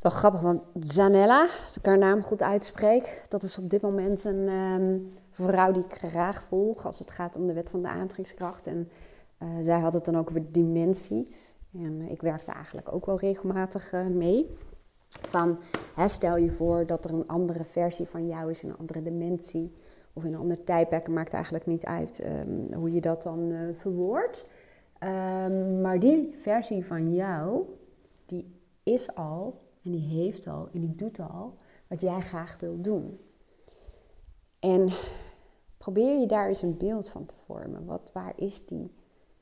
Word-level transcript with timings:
Wel 0.00 0.12
grappig, 0.12 0.40
want 0.40 0.62
Zanella, 0.80 1.48
als 1.64 1.76
ik 1.76 1.86
haar 1.86 1.98
naam 1.98 2.22
goed 2.22 2.42
uitspreek, 2.42 3.22
dat 3.28 3.42
is 3.42 3.58
op 3.58 3.70
dit 3.70 3.82
moment 3.82 4.24
een 4.24 4.48
ehm, 4.48 4.98
vrouw 5.30 5.72
die 5.72 5.84
ik 5.84 5.92
graag 5.92 6.42
volg 6.42 6.86
als 6.86 6.98
het 6.98 7.10
gaat 7.10 7.36
om 7.36 7.46
de 7.46 7.52
wet 7.52 7.70
van 7.70 7.82
de 7.82 7.88
aantrekkingskracht. 7.88 8.66
En 8.66 8.88
uh, 9.42 9.48
zij 9.60 9.80
had 9.80 9.92
het 9.92 10.04
dan 10.04 10.16
ook 10.16 10.28
over 10.28 10.52
dimensies. 10.52 11.56
En 11.74 12.00
ik 12.00 12.20
werkte 12.20 12.52
eigenlijk 12.52 12.92
ook 12.92 13.06
wel 13.06 13.18
regelmatig 13.18 13.92
uh, 13.92 14.06
mee. 14.06 14.50
Van, 15.08 15.58
stel 16.06 16.36
je 16.36 16.50
voor 16.50 16.86
dat 16.86 17.04
er 17.04 17.12
een 17.12 17.26
andere 17.26 17.64
versie 17.64 18.06
van 18.06 18.26
jou 18.26 18.50
is, 18.50 18.62
een 18.62 18.78
andere 18.78 19.02
dimensie 19.02 19.70
of 20.12 20.24
in 20.24 20.32
een 20.32 20.40
ander 20.40 20.64
tijdperk. 20.64 21.08
maakt 21.08 21.32
eigenlijk 21.32 21.66
niet 21.66 21.84
uit 21.84 22.24
um, 22.24 22.72
hoe 22.74 22.92
je 22.92 23.00
dat 23.00 23.22
dan 23.22 23.52
verwoordt. 23.76 24.48
Um, 25.00 25.80
maar 25.80 25.98
die 25.98 26.36
versie 26.40 26.86
van 26.86 27.14
jou, 27.14 27.62
die 28.26 28.60
is 28.82 29.14
al 29.14 29.64
en 29.86 29.92
die 29.92 30.22
heeft 30.22 30.46
al 30.46 30.68
en 30.72 30.80
die 30.80 30.94
doet 30.94 31.20
al 31.20 31.54
wat 31.88 32.00
jij 32.00 32.20
graag 32.20 32.56
wilt 32.60 32.84
doen. 32.84 33.18
En 34.58 34.88
probeer 35.78 36.20
je 36.20 36.26
daar 36.26 36.48
eens 36.48 36.62
een 36.62 36.76
beeld 36.76 37.08
van 37.08 37.26
te 37.26 37.34
vormen. 37.46 37.84
Wat, 37.84 38.10
waar 38.12 38.32
is 38.36 38.66
die 38.66 38.90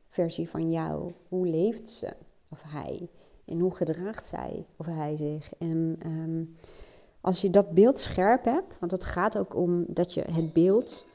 versie 0.09 0.49
van 0.51 0.71
jou? 0.71 1.13
Hoe 1.29 1.47
leeft 1.47 1.89
ze 1.89 2.13
of 2.49 2.63
hij? 2.67 3.09
En 3.45 3.59
hoe 3.59 3.75
gedraagt 3.75 4.27
zij 4.27 4.67
of 4.77 4.87
hij 4.87 5.17
zich? 5.17 5.55
En 5.59 5.99
um, 6.07 6.55
als 7.21 7.41
je 7.41 7.51
dat 7.51 7.71
beeld 7.71 7.99
scherp 7.99 8.45
hebt, 8.45 8.79
want 8.79 8.93
het 8.93 9.05
gaat 9.05 9.39
ook 9.39 9.55
om 9.55 9.85
dat 9.89 10.15
je 10.15 10.21
het 10.21 10.53
beeld 10.53 11.07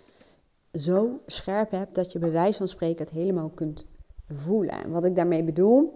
zo 0.74 1.20
scherp 1.26 1.72
hebt 1.72 1.96
dat 1.96 2.12
je 2.12 2.20
bij 2.20 2.32
wijze 2.32 2.58
van 2.58 2.68
spreken 2.68 3.06
het 3.06 3.14
helemaal 3.14 3.50
kunt 3.50 3.86
voelen. 4.30 4.84
En 4.84 4.92
wat 4.92 5.06
ik 5.06 5.16
daarmee 5.16 5.44
bedoel, 5.44 5.94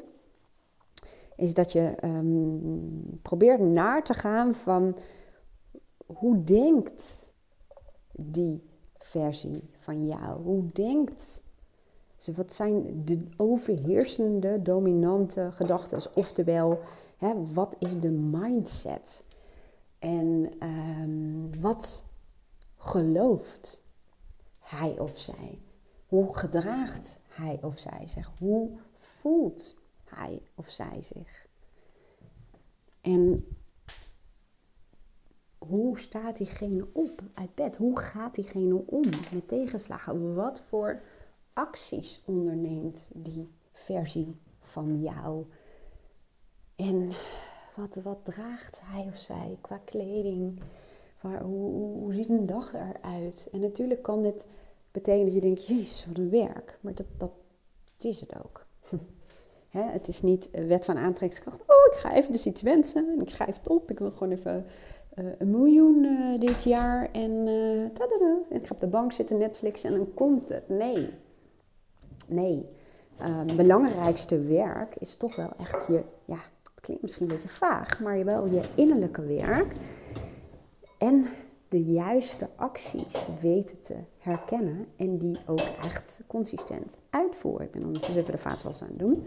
is 1.36 1.54
dat 1.54 1.72
je 1.72 1.98
um, 2.04 3.20
probeert 3.22 3.60
naar 3.60 4.04
te 4.04 4.14
gaan 4.14 4.54
van 4.54 4.98
hoe 6.06 6.44
denkt 6.44 7.34
die 8.12 8.64
versie 8.98 9.70
van 9.80 10.06
jou? 10.08 10.42
Hoe 10.42 10.72
denkt 10.72 11.44
ze? 12.16 12.34
Wat 12.34 12.54
zijn 12.54 13.06
de 13.06 13.28
overheersende, 13.38 14.62
dominante 14.62 15.50
gedachten? 15.52 16.16
Oftewel, 16.16 16.80
hè, 17.18 17.54
wat 17.54 17.76
is 17.80 18.00
de 18.00 18.12
mindset? 18.12 19.26
En 20.00 20.50
um, 20.68 21.62
wat 21.62 22.06
gelooft 22.76 23.84
hij 24.60 25.00
of 25.00 25.18
zij? 25.18 25.62
Hoe 26.08 26.36
gedraagt 26.36 27.20
hij 27.28 27.60
of 27.62 27.80
zij 27.80 28.08
zich? 28.08 28.32
Hoe 28.40 28.70
voelt 28.94 29.76
hij 30.16 30.42
of 30.56 30.70
zij 30.70 31.02
zich? 31.02 31.48
En 33.02 33.48
hoe 35.58 36.00
staat 36.00 36.38
diegene 36.38 36.88
op 36.94 37.22
uit 37.34 37.56
bed? 37.56 37.76
Hoe 37.76 38.00
gaat 38.00 38.36
diegene 38.36 38.84
om 38.86 39.04
met 39.34 39.48
tegenslagen? 39.48 40.36
Wat 40.36 40.62
voor 40.62 41.02
acties 41.54 42.22
onderneemt 42.26 43.10
die 43.14 43.52
versie 43.74 44.40
van 44.60 45.02
jou? 45.02 45.46
En 46.76 47.12
wat, 47.76 47.96
wat 47.96 48.26
draagt 48.26 48.82
hij 48.84 49.06
of 49.08 49.16
zij 49.16 49.58
qua 49.62 49.78
kleding? 49.78 50.60
Hoe, 51.22 51.38
hoe, 51.40 52.14
ziet 52.14 52.30
een 52.30 52.46
dag 52.46 52.74
eruit? 52.74 53.50
En 53.52 53.60
natuurlijk 53.60 54.02
kan 54.02 54.22
dit 54.22 54.48
betekenen 54.92 55.26
dat 55.26 55.34
je 55.34 55.42
denkt, 55.42 55.68
jezus, 55.68 56.06
wat 56.06 56.18
een 56.18 56.30
werk. 56.30 56.80
Maar 56.82 56.96
dat, 56.96 57.08
dat 57.18 57.32
is 58.00 58.20
het 58.20 58.44
ook. 58.44 58.66
het 59.82 60.08
is 60.08 60.22
niet 60.22 60.50
wet 60.52 60.86
van 60.86 60.98
aantrekkingskracht. 60.98 61.60
Oh, 61.60 61.92
ik 61.92 61.98
ga 61.98 62.14
even 62.14 62.32
dus 62.32 62.46
iets 62.46 62.62
wensen 62.62 63.10
en 63.10 63.22
ik 63.22 63.30
schrijf 63.30 63.58
het 63.58 63.68
op. 63.68 63.92
Ik 63.92 64.00
wil 64.00 64.12
gewoon 64.12 64.34
even 64.34 64.66
uh, 65.16 65.26
een 65.38 65.52
miljoen 65.52 66.04
uh, 66.04 66.40
dit 66.40 66.64
jaar 66.64 67.12
en, 67.12 67.32
uh, 67.48 67.84
ik 68.50 68.68
ga 68.68 68.74
op 68.74 68.80
de 68.80 68.88
bank 68.88 69.12
zitten, 69.12 69.38
Netflix 69.38 69.84
en 69.84 69.92
dan 69.92 70.14
komt 70.14 70.50
het. 70.50 70.70
Nee. 70.70 71.10
Nee. 72.28 72.70
Het 73.18 73.56
belangrijkste 73.56 74.42
werk 74.42 74.96
is 74.96 75.16
toch 75.16 75.36
wel 75.36 75.52
echt 75.60 75.88
je, 75.88 76.04
ja, 76.26 76.40
klinkt 76.82 77.04
misschien 77.04 77.26
een 77.26 77.34
beetje 77.34 77.50
vaag, 77.50 78.00
maar 78.00 78.26
wel 78.26 78.48
je 78.48 78.62
innerlijke 78.76 79.22
werk. 79.22 79.74
En 80.98 81.28
de 81.74 81.84
juiste 81.84 82.50
acties 82.56 83.28
weten 83.42 83.82
te 83.82 83.96
herkennen 84.18 84.88
en 84.96 85.18
die 85.18 85.38
ook 85.46 85.60
echt 85.84 86.24
consistent 86.28 86.98
uitvoeren. 87.10 87.66
Ik 87.66 87.72
ben 87.72 87.86
ondertussen 87.86 88.22
even 88.22 88.32
de 88.32 88.38
vaatwas 88.38 88.82
aan 88.82 88.88
het 88.88 89.00
doen. 89.00 89.24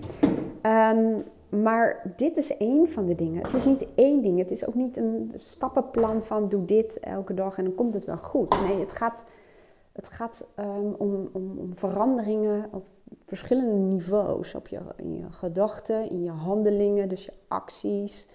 Um, 0.63 1.23
maar 1.63 2.13
dit 2.17 2.37
is 2.37 2.57
één 2.57 2.89
van 2.89 3.07
de 3.07 3.15
dingen. 3.15 3.43
Het 3.43 3.53
is 3.53 3.65
niet 3.65 3.95
één 3.95 4.23
ding. 4.23 4.39
Het 4.39 4.51
is 4.51 4.67
ook 4.67 4.75
niet 4.75 4.97
een 4.97 5.33
stappenplan 5.37 6.23
van 6.23 6.49
doe 6.49 6.65
dit 6.65 7.01
elke 7.01 7.35
dag 7.35 7.59
en 7.59 7.65
dan 7.65 7.75
komt 7.75 7.95
het 7.95 8.05
wel 8.05 8.19
goed. 8.19 8.61
Nee, 8.61 8.81
het 8.81 8.93
gaat, 8.93 9.25
het 9.93 10.09
gaat 10.09 10.49
um, 10.59 10.95
om, 10.99 11.29
om, 11.33 11.59
om 11.59 11.77
veranderingen 11.77 12.69
op 12.73 12.85
verschillende 13.25 13.95
niveaus. 13.95 14.55
Op 14.55 14.69
je, 14.69 14.81
in 14.97 15.17
je 15.17 15.31
gedachten, 15.31 16.11
in 16.11 16.23
je 16.23 16.31
handelingen, 16.31 17.09
dus 17.09 17.25
je 17.25 17.33
acties. 17.49 18.29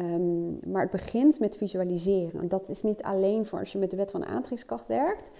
Um, 0.00 0.58
maar 0.66 0.82
het 0.82 0.90
begint 0.90 1.40
met 1.40 1.56
visualiseren. 1.56 2.40
En 2.40 2.48
dat 2.48 2.68
is 2.68 2.82
niet 2.82 3.02
alleen 3.02 3.46
voor 3.46 3.58
als 3.58 3.72
je 3.72 3.78
met 3.78 3.90
de 3.90 3.96
wet 3.96 4.10
van 4.10 4.24
aantrekkingskracht 4.24 4.86
werkt. 4.86 5.30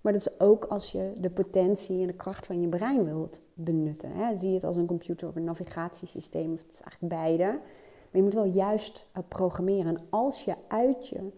Maar 0.00 0.12
dat 0.12 0.26
is 0.26 0.40
ook 0.40 0.64
als 0.64 0.92
je 0.92 1.12
de 1.20 1.30
potentie 1.30 2.00
en 2.00 2.06
de 2.06 2.12
kracht 2.12 2.46
van 2.46 2.60
je 2.60 2.68
brein 2.68 3.04
wilt 3.04 3.42
benutten. 3.54 4.10
Hè. 4.12 4.36
Zie 4.36 4.48
je 4.48 4.54
het 4.54 4.64
als 4.64 4.76
een 4.76 4.86
computer 4.86 5.28
of 5.28 5.36
een 5.36 5.44
navigatiesysteem, 5.44 6.52
of 6.52 6.62
het 6.62 6.72
is 6.72 6.80
eigenlijk 6.80 7.14
beide. 7.14 7.44
Maar 7.44 8.10
je 8.12 8.22
moet 8.22 8.34
wel 8.34 8.44
juist 8.44 9.06
uh, 9.16 9.22
programmeren. 9.28 9.96
En 9.96 10.02
als 10.10 10.44
je 10.44 10.54
uit 10.68 11.08
je 11.08 11.30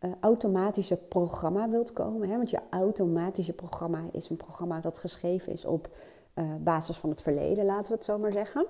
uh, 0.00 0.10
automatische 0.20 0.96
programma 0.96 1.68
wilt 1.68 1.92
komen, 1.92 2.28
hè, 2.28 2.36
want 2.36 2.50
je 2.50 2.60
automatische 2.70 3.54
programma 3.54 4.00
is 4.12 4.28
een 4.28 4.36
programma 4.36 4.80
dat 4.80 4.98
geschreven 4.98 5.52
is 5.52 5.64
op 5.64 5.88
uh, 6.34 6.54
basis 6.60 6.96
van 6.96 7.10
het 7.10 7.20
verleden, 7.20 7.64
laten 7.64 7.86
we 7.86 7.94
het 7.94 8.04
zo 8.04 8.18
maar 8.18 8.32
zeggen. 8.32 8.66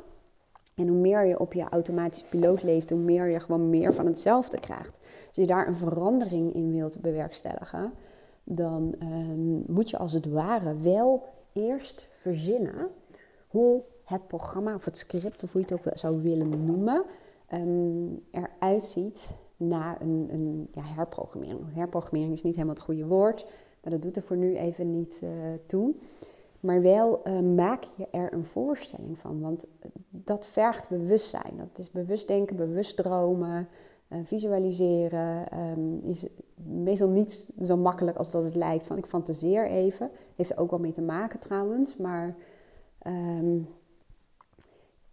En 0.78 0.88
hoe 0.88 0.98
meer 0.98 1.24
je 1.24 1.38
op 1.38 1.52
je 1.52 1.68
automatische 1.68 2.24
piloot 2.24 2.62
leeft, 2.62 2.90
hoe 2.90 2.98
meer 2.98 3.30
je 3.30 3.40
gewoon 3.40 3.70
meer 3.70 3.94
van 3.94 4.06
hetzelfde 4.06 4.60
krijgt. 4.60 4.98
Als 5.26 5.36
je 5.36 5.46
daar 5.46 5.68
een 5.68 5.76
verandering 5.76 6.54
in 6.54 6.70
wilt 6.70 7.00
bewerkstelligen, 7.00 7.92
dan 8.44 8.94
um, 9.02 9.62
moet 9.66 9.90
je 9.90 9.98
als 9.98 10.12
het 10.12 10.26
ware 10.26 10.78
wel 10.78 11.22
eerst 11.52 12.08
verzinnen 12.12 12.88
hoe 13.48 13.82
het 14.04 14.26
programma 14.26 14.74
of 14.74 14.84
het 14.84 14.96
script, 14.96 15.42
of 15.42 15.52
hoe 15.52 15.60
je 15.60 15.74
het 15.74 15.86
ook 15.86 15.98
zou 15.98 16.22
willen 16.22 16.64
noemen, 16.64 17.04
um, 17.52 18.24
eruit 18.30 18.84
ziet 18.84 19.30
na 19.56 20.00
een, 20.00 20.28
een 20.32 20.68
ja, 20.72 20.82
herprogrammering. 20.82 21.60
Herprogrammering 21.74 22.32
is 22.32 22.42
niet 22.42 22.54
helemaal 22.54 22.74
het 22.74 22.84
goede 22.84 23.06
woord, 23.06 23.46
maar 23.82 23.92
dat 23.92 24.02
doet 24.02 24.16
er 24.16 24.22
voor 24.22 24.36
nu 24.36 24.56
even 24.56 24.90
niet 24.90 25.20
uh, 25.24 25.30
toe. 25.66 25.94
Maar 26.60 26.82
wel 26.82 27.28
uh, 27.28 27.40
maak 27.40 27.82
je 27.82 28.06
er 28.10 28.32
een 28.32 28.44
voorstelling 28.44 29.18
van, 29.18 29.40
want 29.40 29.66
dat 30.10 30.46
vergt 30.46 30.88
bewustzijn. 30.88 31.56
Dat 31.56 31.78
is 31.78 31.90
bewust 31.90 32.28
denken, 32.28 32.56
bewust 32.56 32.96
dromen, 32.96 33.68
uh, 34.08 34.18
visualiseren. 34.24 35.58
Um, 35.58 36.00
is 36.02 36.26
meestal 36.54 37.08
niet 37.08 37.52
zo 37.60 37.76
makkelijk 37.76 38.16
als 38.16 38.30
dat 38.30 38.44
het 38.44 38.54
lijkt. 38.54 38.86
Van 38.86 38.96
ik 38.96 39.06
fantaseer 39.06 39.66
even. 39.66 40.10
Heeft 40.36 40.50
er 40.50 40.58
ook 40.58 40.70
wel 40.70 40.78
mee 40.78 40.92
te 40.92 41.02
maken 41.02 41.38
trouwens. 41.38 41.96
Maar 41.96 42.36
um, 43.06 43.68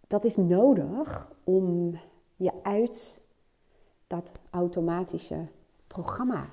dat 0.06 0.24
is 0.24 0.36
nodig 0.36 1.32
om 1.44 1.98
je 2.36 2.52
uit 2.62 3.24
dat 4.06 4.32
automatische 4.50 5.46
programma 5.86 6.48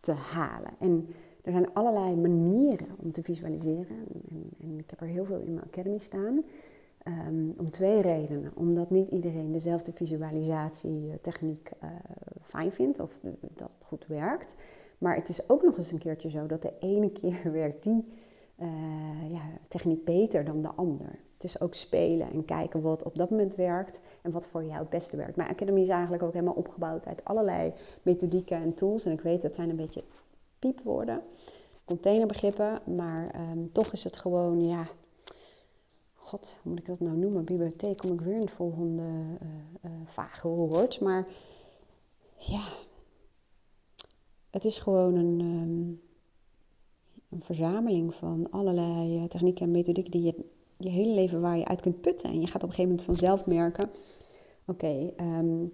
te 0.00 0.12
halen. 0.12 0.70
En 0.78 1.08
er 1.46 1.52
zijn 1.52 1.74
allerlei 1.74 2.16
manieren 2.16 2.88
om 2.96 3.12
te 3.12 3.22
visualiseren. 3.22 3.96
En, 4.30 4.50
en 4.60 4.78
ik 4.78 4.90
heb 4.90 5.00
er 5.00 5.06
heel 5.06 5.24
veel 5.24 5.38
in 5.38 5.54
mijn 5.54 5.66
academy 5.66 5.98
staan. 5.98 6.44
Um, 7.28 7.54
om 7.56 7.70
twee 7.70 8.02
redenen. 8.02 8.52
Omdat 8.54 8.90
niet 8.90 9.08
iedereen 9.08 9.52
dezelfde 9.52 9.92
visualisatietechniek 9.92 11.70
uh, 11.82 11.90
fijn 12.42 12.72
vindt 12.72 13.00
of 13.00 13.18
uh, 13.22 13.30
dat 13.54 13.72
het 13.72 13.84
goed 13.84 14.06
werkt. 14.06 14.56
Maar 14.98 15.16
het 15.16 15.28
is 15.28 15.48
ook 15.48 15.62
nog 15.62 15.76
eens 15.76 15.90
een 15.90 15.98
keertje 15.98 16.30
zo 16.30 16.46
dat 16.46 16.62
de 16.62 16.72
ene 16.80 17.10
keer 17.10 17.52
werkt 17.52 17.82
die 17.82 18.04
uh, 18.60 19.30
ja, 19.30 19.42
techniek 19.68 20.04
beter 20.04 20.44
dan 20.44 20.62
de 20.62 20.70
ander. 20.74 21.18
Het 21.34 21.44
is 21.44 21.60
ook 21.60 21.74
spelen 21.74 22.30
en 22.30 22.44
kijken 22.44 22.80
wat 22.82 23.04
op 23.04 23.18
dat 23.18 23.30
moment 23.30 23.54
werkt 23.54 24.00
en 24.22 24.30
wat 24.30 24.46
voor 24.46 24.64
jou 24.64 24.78
het 24.78 24.90
beste 24.90 25.16
werkt. 25.16 25.36
Mijn 25.36 25.50
academy 25.50 25.80
is 25.80 25.88
eigenlijk 25.88 26.22
ook 26.22 26.32
helemaal 26.32 26.54
opgebouwd 26.54 27.06
uit 27.06 27.24
allerlei 27.24 27.72
methodieken 28.02 28.56
en 28.56 28.74
tools. 28.74 29.04
En 29.04 29.12
ik 29.12 29.20
weet 29.20 29.42
dat 29.42 29.54
zijn 29.54 29.70
een 29.70 29.76
beetje 29.76 30.04
piepwoorden, 30.66 31.22
containerbegrippen. 31.84 32.80
Maar 32.96 33.50
um, 33.50 33.70
toch 33.72 33.92
is 33.92 34.04
het 34.04 34.16
gewoon, 34.16 34.66
ja, 34.66 34.88
god, 36.14 36.58
hoe 36.62 36.70
moet 36.70 36.80
ik 36.80 36.86
dat 36.86 37.00
nou 37.00 37.16
noemen? 37.16 37.44
Bibliotheek 37.44 37.96
kom 37.96 38.12
ik 38.12 38.20
weer 38.20 38.40
in 38.40 38.48
volgende 38.48 39.02
uh, 39.02 39.48
uh, 39.84 39.90
vage 40.04 40.48
woord. 40.48 41.00
Maar 41.00 41.26
ja, 42.36 42.64
het 44.50 44.64
is 44.64 44.78
gewoon 44.78 45.14
een, 45.14 45.40
um, 45.40 46.00
een 47.30 47.42
verzameling 47.42 48.14
van 48.14 48.50
allerlei 48.50 49.18
uh, 49.18 49.24
technieken 49.24 49.64
en 49.64 49.70
methodieken 49.70 50.12
die 50.12 50.22
je 50.22 50.44
je 50.78 50.88
hele 50.88 51.14
leven 51.14 51.40
waar 51.40 51.58
je 51.58 51.64
uit 51.64 51.80
kunt 51.80 52.00
putten. 52.00 52.30
En 52.30 52.40
je 52.40 52.46
gaat 52.46 52.62
op 52.62 52.68
een 52.68 52.74
gegeven 52.74 52.90
moment 52.90 53.02
vanzelf 53.02 53.46
merken, 53.46 53.90
oké, 54.66 55.12
um, 55.20 55.72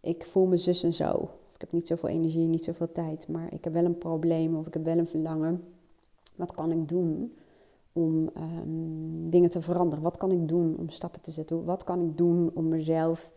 ik 0.00 0.24
voel 0.24 0.46
me 0.46 0.56
zus 0.56 0.82
en 0.82 0.94
zo. 0.94 1.30
Ik 1.58 1.64
heb 1.64 1.72
niet 1.72 1.86
zoveel 1.86 2.08
energie, 2.08 2.46
niet 2.46 2.64
zoveel 2.64 2.92
tijd, 2.92 3.28
maar 3.28 3.52
ik 3.52 3.64
heb 3.64 3.72
wel 3.72 3.84
een 3.84 3.98
probleem 3.98 4.56
of 4.56 4.66
ik 4.66 4.74
heb 4.74 4.84
wel 4.84 4.98
een 4.98 5.06
verlangen. 5.06 5.64
Wat 6.36 6.52
kan 6.52 6.70
ik 6.72 6.88
doen 6.88 7.36
om 7.92 8.30
ehm, 8.34 9.30
dingen 9.30 9.50
te 9.50 9.62
veranderen? 9.62 10.04
Wat 10.04 10.16
kan 10.16 10.30
ik 10.30 10.48
doen 10.48 10.76
om 10.78 10.90
stappen 10.90 11.20
te 11.20 11.30
zetten? 11.30 11.64
Wat 11.64 11.84
kan 11.84 12.02
ik 12.02 12.16
doen 12.16 12.50
om 12.54 12.68
mezelf 12.68 13.32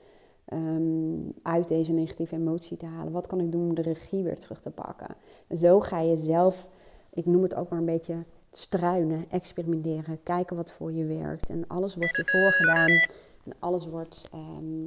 ehm, 0.46 1.20
uit 1.42 1.68
deze 1.68 1.94
negatieve 1.94 2.36
emotie 2.36 2.78
te 2.78 2.86
halen? 2.86 3.14
Wat 3.14 3.28
kan 3.28 3.40
ik 3.40 3.52
doen 3.52 3.68
om 3.68 3.76
de 3.76 3.82
regie 3.82 4.24
weer 4.24 4.40
terug 4.40 4.62
te 4.62 4.72
pakken? 4.72 5.16
En 5.48 5.58
zo 5.58 5.80
ga 5.80 6.00
je 6.00 6.18
zelf, 6.18 6.68
ik 7.14 7.26
noem 7.26 7.44
het 7.44 7.56
ook 7.56 7.70
maar 7.70 7.80
een 7.80 7.86
beetje 7.86 8.24
struinen, 8.52 9.26
experimenteren, 9.30 10.24
kijken 10.24 10.56
wat 10.56 10.72
voor 10.72 10.92
je 10.92 11.06
werkt. 11.06 11.50
En 11.50 11.68
alles 11.68 11.96
wordt 11.96 12.16
je 12.16 12.26
voorgedaan. 12.26 12.90
En 13.44 13.54
alles 13.60 13.88
wordt 13.88 14.30
ehm, 14.32 14.86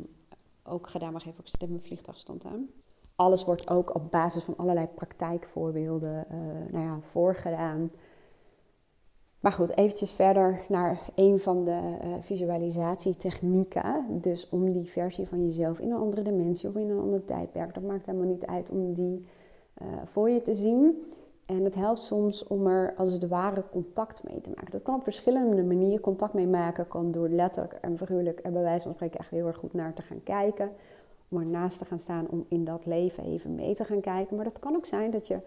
ook 0.62 0.87
gedaan. 0.87 1.12
Wacht 1.12 1.26
even, 1.26 1.44
ik 1.44 1.56
zet 1.58 1.69
mijn 1.69 1.82
vliegtuigstand 1.82 2.44
aan. 2.44 2.69
Alles 3.16 3.44
wordt 3.44 3.70
ook 3.70 3.94
op 3.94 4.11
basis 4.11 4.44
van 4.44 4.56
allerlei 4.56 4.88
praktijkvoorbeelden 4.94 6.26
uh, 6.32 6.38
nou 6.72 6.84
ja, 6.84 6.99
voorgedaan. 7.00 7.90
Maar 9.40 9.52
goed, 9.52 9.76
eventjes 9.76 10.12
verder 10.12 10.64
naar 10.69 11.00
een 11.14 11.38
van 11.38 11.64
de 11.64 11.99
uh, 12.05 12.14
visualisatietechnieken. 12.20 14.06
Dus 14.20 14.49
om 14.49 14.72
die 14.72 14.90
versie 14.90 15.28
van 15.28 15.44
jezelf 15.44 15.78
in 15.78 15.90
een 15.90 16.00
andere 16.00 16.22
dimensie 16.22 16.69
of 16.69 16.75
in 16.75 16.90
een 16.90 17.00
ander 17.00 17.25
tijdperk, 17.25 17.75
dat 17.75 17.82
maakt 17.82 18.06
helemaal 18.06 18.28
niet 18.28 18.46
uit, 18.46 18.70
om 18.70 18.93
die 18.93 19.26
uh, 19.82 19.88
voor 20.05 20.31
je 20.31 20.43
te 20.43 20.55
zien. 20.55 21.05
En 21.46 21.64
het 21.64 21.75
helpt 21.75 22.02
soms 22.02 22.46
om 22.46 22.66
er 22.66 22.94
als 22.96 23.12
het 23.12 23.28
ware 23.28 23.64
contact 23.70 24.22
mee 24.22 24.40
te 24.40 24.50
maken. 24.55 24.70
Dat 24.70 24.82
kan 24.82 24.94
op 24.94 25.02
verschillende 25.02 25.62
manieren 25.62 26.00
contact 26.00 26.34
mee 26.34 26.46
maken. 26.46 26.88
Kan 26.88 27.12
door 27.12 27.28
letterlijk 27.28 27.78
en 27.81 27.99
figuurlijk 27.99 28.40
er 28.43 28.52
bij 28.52 28.62
wijze 28.62 28.84
van 28.84 28.94
spreken 28.94 29.19
echt 29.19 29.31
heel 29.31 29.46
erg 29.46 29.56
goed 29.56 29.72
naar 29.72 29.94
te 29.94 30.02
gaan 30.02 30.22
kijken. 30.22 30.70
Om 31.29 31.38
ernaast 31.38 31.79
te 31.79 31.85
gaan 31.85 31.99
staan 31.99 32.29
om 32.29 32.44
in 32.49 32.65
dat 32.65 32.87
leven 32.87 33.25
even 33.25 33.55
mee 33.55 33.75
te 33.75 33.85
gaan 33.85 34.00
kijken. 34.00 34.37
Maar 34.37 34.44
dat 34.44 34.59
kan 34.59 34.76
ook 34.76 34.87
zijn 34.87 35.11
dat 35.11 35.26
je 35.26 35.41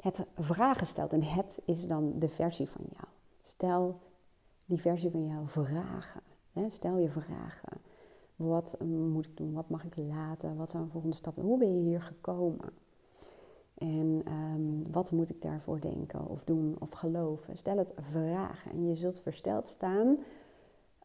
het 0.00 0.26
vragen 0.38 0.86
stelt. 0.86 1.12
En 1.12 1.22
het 1.22 1.62
is 1.64 1.86
dan 1.86 2.12
de 2.18 2.28
versie 2.28 2.68
van 2.68 2.84
jou. 2.92 3.06
Stel 3.40 3.98
die 4.64 4.80
versie 4.80 5.10
van 5.10 5.26
jou 5.26 5.48
vragen. 5.48 6.20
Stel 6.68 6.96
je 6.96 7.08
vragen. 7.08 7.80
Wat 8.36 8.76
moet 8.84 9.26
ik 9.26 9.36
doen? 9.36 9.52
Wat 9.52 9.68
mag 9.68 9.84
ik 9.84 9.96
laten? 9.96 10.56
Wat 10.56 10.70
zijn 10.70 10.84
de 10.84 10.90
volgende 10.90 11.16
stappen? 11.16 11.42
Hoe 11.42 11.58
ben 11.58 11.74
je 11.74 11.88
hier 11.88 12.02
gekomen? 12.02 12.72
En 13.78 14.22
ehm, 14.24 14.92
wat 14.92 15.12
moet 15.12 15.30
ik 15.30 15.42
daarvoor 15.42 15.80
denken 15.80 16.26
of 16.26 16.44
doen 16.44 16.76
of 16.78 16.90
geloven? 16.90 17.58
Stel 17.58 17.76
het 17.76 17.94
vragen 18.00 18.70
en 18.70 18.86
je 18.86 18.96
zult 18.96 19.20
versteld 19.20 19.66
staan 19.66 20.18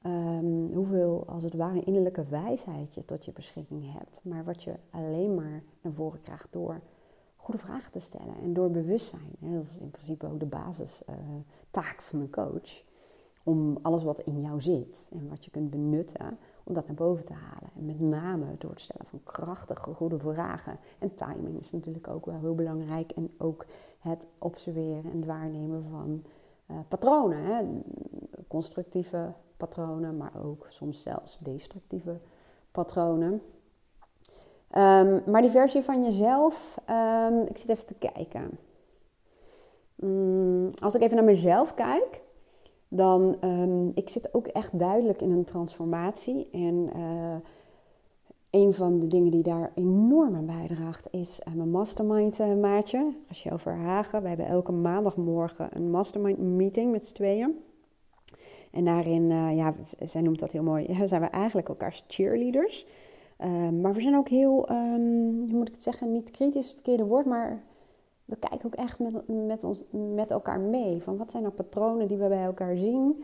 um, 0.05 0.73
hoeveel, 0.73 1.23
als 1.27 1.43
het 1.43 1.53
ware, 1.53 1.83
innerlijke 1.83 2.23
wijsheid 2.23 2.93
je 2.93 3.05
tot 3.05 3.25
je 3.25 3.31
beschikking 3.31 3.93
hebt. 3.93 4.21
Maar 4.23 4.43
wat 4.43 4.63
je 4.63 4.73
alleen 4.89 5.35
maar 5.35 5.63
naar 5.81 5.93
voren 5.93 6.21
krijgt 6.21 6.47
door 6.49 6.81
goede 7.35 7.59
vragen 7.59 7.91
te 7.91 7.99
stellen 7.99 8.35
en 8.41 8.53
door 8.53 8.71
bewustzijn. 8.71 9.35
Dat 9.39 9.63
is 9.63 9.79
in 9.79 9.91
principe 9.91 10.27
ook 10.27 10.39
de 10.39 10.45
basistaak 10.45 11.95
uh, 11.95 11.99
van 11.99 12.19
een 12.19 12.29
coach. 12.29 12.83
Om 13.43 13.77
alles 13.81 14.03
wat 14.03 14.19
in 14.19 14.41
jou 14.41 14.61
zit 14.61 15.11
en 15.13 15.29
wat 15.29 15.45
je 15.45 15.51
kunt 15.51 15.69
benutten, 15.69 16.37
om 16.63 16.73
dat 16.73 16.87
naar 16.87 16.95
boven 16.95 17.25
te 17.25 17.33
halen. 17.33 17.69
En 17.75 17.85
met 17.85 17.99
name 17.99 18.45
door 18.57 18.69
het 18.69 18.81
stellen 18.81 19.05
van 19.05 19.23
krachtige, 19.23 19.93
goede 19.93 20.19
vragen. 20.19 20.77
En 20.99 21.15
timing 21.15 21.59
is 21.59 21.71
natuurlijk 21.71 22.07
ook 22.07 22.25
wel 22.25 22.39
heel 22.39 22.55
belangrijk. 22.55 23.11
En 23.11 23.33
ook 23.37 23.65
het 23.99 24.27
observeren 24.37 25.11
en 25.11 25.17
het 25.17 25.25
waarnemen 25.25 25.83
van 25.89 26.23
uh, 26.71 26.77
patronen. 26.87 27.43
Hè? 27.43 27.65
Constructieve 28.47 29.33
patronen, 29.57 30.17
maar 30.17 30.31
ook 30.45 30.65
soms 30.69 31.01
zelfs 31.01 31.39
destructieve 31.39 32.19
patronen. 32.71 33.41
Um, 34.77 35.21
maar 35.25 35.41
die 35.41 35.51
versie 35.51 35.81
van 35.81 36.03
jezelf, 36.03 36.77
um, 36.89 37.39
ik 37.39 37.57
zit 37.57 37.69
even 37.69 37.87
te 37.87 37.93
kijken. 37.93 38.57
Um, 40.03 40.69
als 40.81 40.95
ik 40.95 41.01
even 41.01 41.15
naar 41.15 41.25
mezelf 41.25 41.73
kijk, 41.73 42.21
dan 42.87 43.37
um, 43.43 43.91
ik 43.95 44.09
zit 44.09 44.33
ook 44.33 44.47
echt 44.47 44.79
duidelijk 44.79 45.21
in 45.21 45.31
een 45.31 45.43
transformatie. 45.43 46.49
En 46.51 46.89
uh, 46.95 47.35
een 48.49 48.73
van 48.73 48.99
de 48.99 49.07
dingen 49.07 49.31
die 49.31 49.43
daar 49.43 49.71
enorm 49.75 50.35
aan 50.35 50.45
bijdraagt 50.45 51.07
is 51.11 51.39
uh, 51.47 51.53
mijn 51.53 51.69
mastermind 51.69 52.39
uh, 52.39 52.55
maatje, 52.55 53.13
Rachel 53.27 53.57
Verhagen. 53.57 54.21
We 54.21 54.27
hebben 54.27 54.47
elke 54.47 54.71
maandagmorgen 54.71 55.69
een 55.75 55.91
mastermind 55.91 56.37
meeting 56.39 56.91
met 56.91 57.05
z'n 57.05 57.13
tweeën. 57.13 57.63
En 58.75 58.85
daarin, 58.85 59.27
ja, 59.55 59.73
zij 59.99 60.21
noemt 60.21 60.39
dat 60.39 60.51
heel 60.51 60.63
mooi, 60.63 60.95
zijn 61.05 61.21
we 61.21 61.27
eigenlijk 61.27 61.69
elkaars 61.69 62.03
cheerleaders. 62.07 62.85
Uh, 63.39 63.69
maar 63.69 63.93
we 63.93 64.01
zijn 64.01 64.15
ook 64.15 64.29
heel, 64.29 64.69
um, 64.71 65.39
hoe 65.49 65.57
moet 65.57 65.67
ik 65.67 65.73
het 65.73 65.83
zeggen, 65.83 66.11
niet 66.11 66.31
kritisch 66.31 66.71
verkeerde 66.71 67.05
woord, 67.05 67.25
maar 67.25 67.63
we 68.25 68.35
kijken 68.35 68.65
ook 68.65 68.75
echt 68.75 68.99
met, 68.99 69.27
met, 69.27 69.63
ons, 69.63 69.85
met 69.91 70.31
elkaar 70.31 70.59
mee. 70.59 71.01
Van 71.01 71.17
wat 71.17 71.31
zijn 71.31 71.43
nou 71.43 71.55
patronen 71.55 72.07
die 72.07 72.17
we 72.17 72.27
bij 72.27 72.43
elkaar 72.43 72.77
zien? 72.77 73.23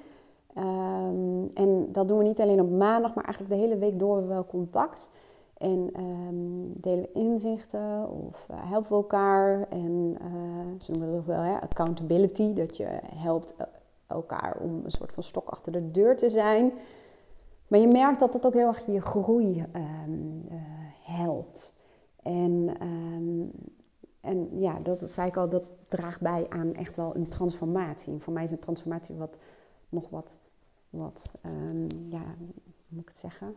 Um, 0.57 1.50
en 1.54 1.92
dat 1.92 2.07
doen 2.07 2.18
we 2.18 2.24
niet 2.24 2.39
alleen 2.39 2.62
op 2.62 2.69
maandag, 2.69 3.15
maar 3.15 3.24
eigenlijk 3.24 3.54
de 3.54 3.59
hele 3.59 3.77
week 3.77 4.00
door 4.00 4.21
we 4.21 4.27
wel 4.27 4.45
contact. 4.45 5.12
En 5.57 5.92
delen 6.74 7.01
we 7.01 7.19
inzichten 7.19 8.09
of 8.09 8.47
uh, 8.51 8.57
helpen 8.69 8.89
we 8.89 8.95
elkaar. 8.95 9.68
En 9.69 10.15
uh, 10.21 10.81
ze 10.81 10.92
noemen 10.92 11.12
dat 11.12 11.19
ook 11.19 11.25
wel 11.25 11.42
hè, 11.42 11.62
accountability, 11.62 12.54
dat 12.54 12.77
je 12.77 12.88
helpt 13.15 13.56
elkaar 14.11 14.57
om 14.59 14.81
een 14.83 14.91
soort 14.91 15.11
van 15.11 15.23
stok 15.23 15.49
achter 15.49 15.71
de 15.71 15.91
deur 15.91 16.17
te 16.17 16.29
zijn. 16.29 16.73
Maar 17.67 17.79
je 17.79 17.87
merkt 17.87 18.19
dat 18.19 18.33
dat 18.33 18.45
ook 18.45 18.53
heel 18.53 18.67
erg 18.67 18.85
je 18.85 19.01
groei 19.01 19.65
um, 19.75 20.45
uh, 20.51 20.57
helpt. 21.03 21.75
En 22.23 22.77
en 24.21 24.59
ja, 24.59 24.79
dat 24.79 25.09
zei 25.09 25.27
ik 25.27 25.37
al, 25.37 25.49
dat 25.49 25.63
draagt 25.87 26.21
bij 26.21 26.45
aan 26.49 26.73
echt 26.73 26.95
wel 26.95 27.15
een 27.15 27.27
transformatie. 27.27 28.19
voor 28.19 28.33
mij 28.33 28.43
is 28.43 28.51
een 28.51 28.59
transformatie 28.59 29.15
wat 29.15 29.37
nog 29.89 30.09
wat, 30.09 30.39
wat 30.89 31.33
um, 31.45 31.87
ja, 32.09 32.23
hoe 32.37 32.53
moet 32.87 33.01
ik 33.01 33.07
het 33.07 33.17
zeggen? 33.17 33.55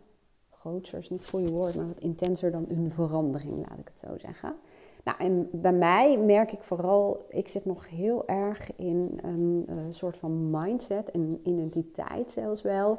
Groter 0.49 0.97
is 0.97 1.09
niet 1.09 1.19
het 1.19 1.29
goede 1.29 1.49
woord, 1.49 1.75
maar 1.75 1.87
wat 1.87 1.99
intenser 1.99 2.51
dan 2.51 2.65
een 2.67 2.91
verandering, 2.91 3.57
laat 3.69 3.79
ik 3.79 3.87
het 3.87 3.99
zo 3.99 4.17
zeggen. 4.17 4.55
Nou, 5.05 5.17
en 5.17 5.49
bij 5.51 5.73
mij 5.73 6.17
merk 6.17 6.51
ik 6.51 6.63
vooral, 6.63 7.25
ik 7.29 7.47
zit 7.47 7.65
nog 7.65 7.89
heel 7.89 8.27
erg 8.27 8.75
in 8.75 9.19
een 9.23 9.65
uh, 9.69 9.75
soort 9.89 10.17
van 10.17 10.49
mindset 10.49 11.11
en 11.11 11.39
identiteit 11.43 12.31
zelfs 12.31 12.61
wel, 12.61 12.97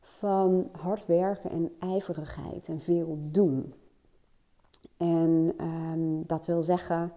van 0.00 0.68
hard 0.72 1.06
werken 1.06 1.50
en 1.50 1.72
ijverigheid 1.78 2.68
en 2.68 2.80
veel 2.80 3.18
doen. 3.20 3.74
En 4.96 5.54
um, 5.60 6.26
dat 6.26 6.46
wil 6.46 6.62
zeggen 6.62 7.12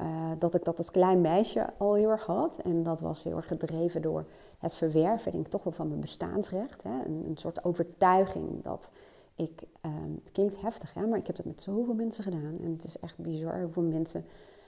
uh, 0.00 0.30
dat 0.38 0.54
ik 0.54 0.64
dat 0.64 0.78
als 0.78 0.90
klein 0.90 1.20
meisje 1.20 1.66
al 1.76 1.94
heel 1.94 2.10
erg 2.10 2.26
had. 2.26 2.60
En 2.64 2.82
dat 2.82 3.00
was 3.00 3.24
heel 3.24 3.36
erg 3.36 3.46
gedreven 3.46 4.02
door 4.02 4.24
het 4.58 4.74
verwerven, 4.74 5.32
denk 5.32 5.44
ik, 5.44 5.50
toch 5.50 5.62
wel 5.62 5.72
van 5.72 5.88
mijn 5.88 6.00
bestaansrecht. 6.00 6.82
Hè? 6.82 7.04
Een, 7.04 7.24
een 7.28 7.36
soort 7.36 7.64
overtuiging 7.64 8.62
dat 8.62 8.90
ik, 9.38 9.62
um, 9.86 10.14
het 10.14 10.30
klinkt 10.30 10.60
heftig, 10.60 10.94
hè? 10.94 11.06
maar 11.06 11.18
ik 11.18 11.26
heb 11.26 11.36
dat 11.36 11.46
met 11.46 11.60
zoveel 11.60 11.94
mensen 11.94 12.24
gedaan. 12.24 12.58
En 12.62 12.72
het 12.72 12.84
is 12.84 12.98
echt 12.98 13.18
bizar 13.18 13.62
hoeveel 13.62 13.82
mensen 13.82 14.24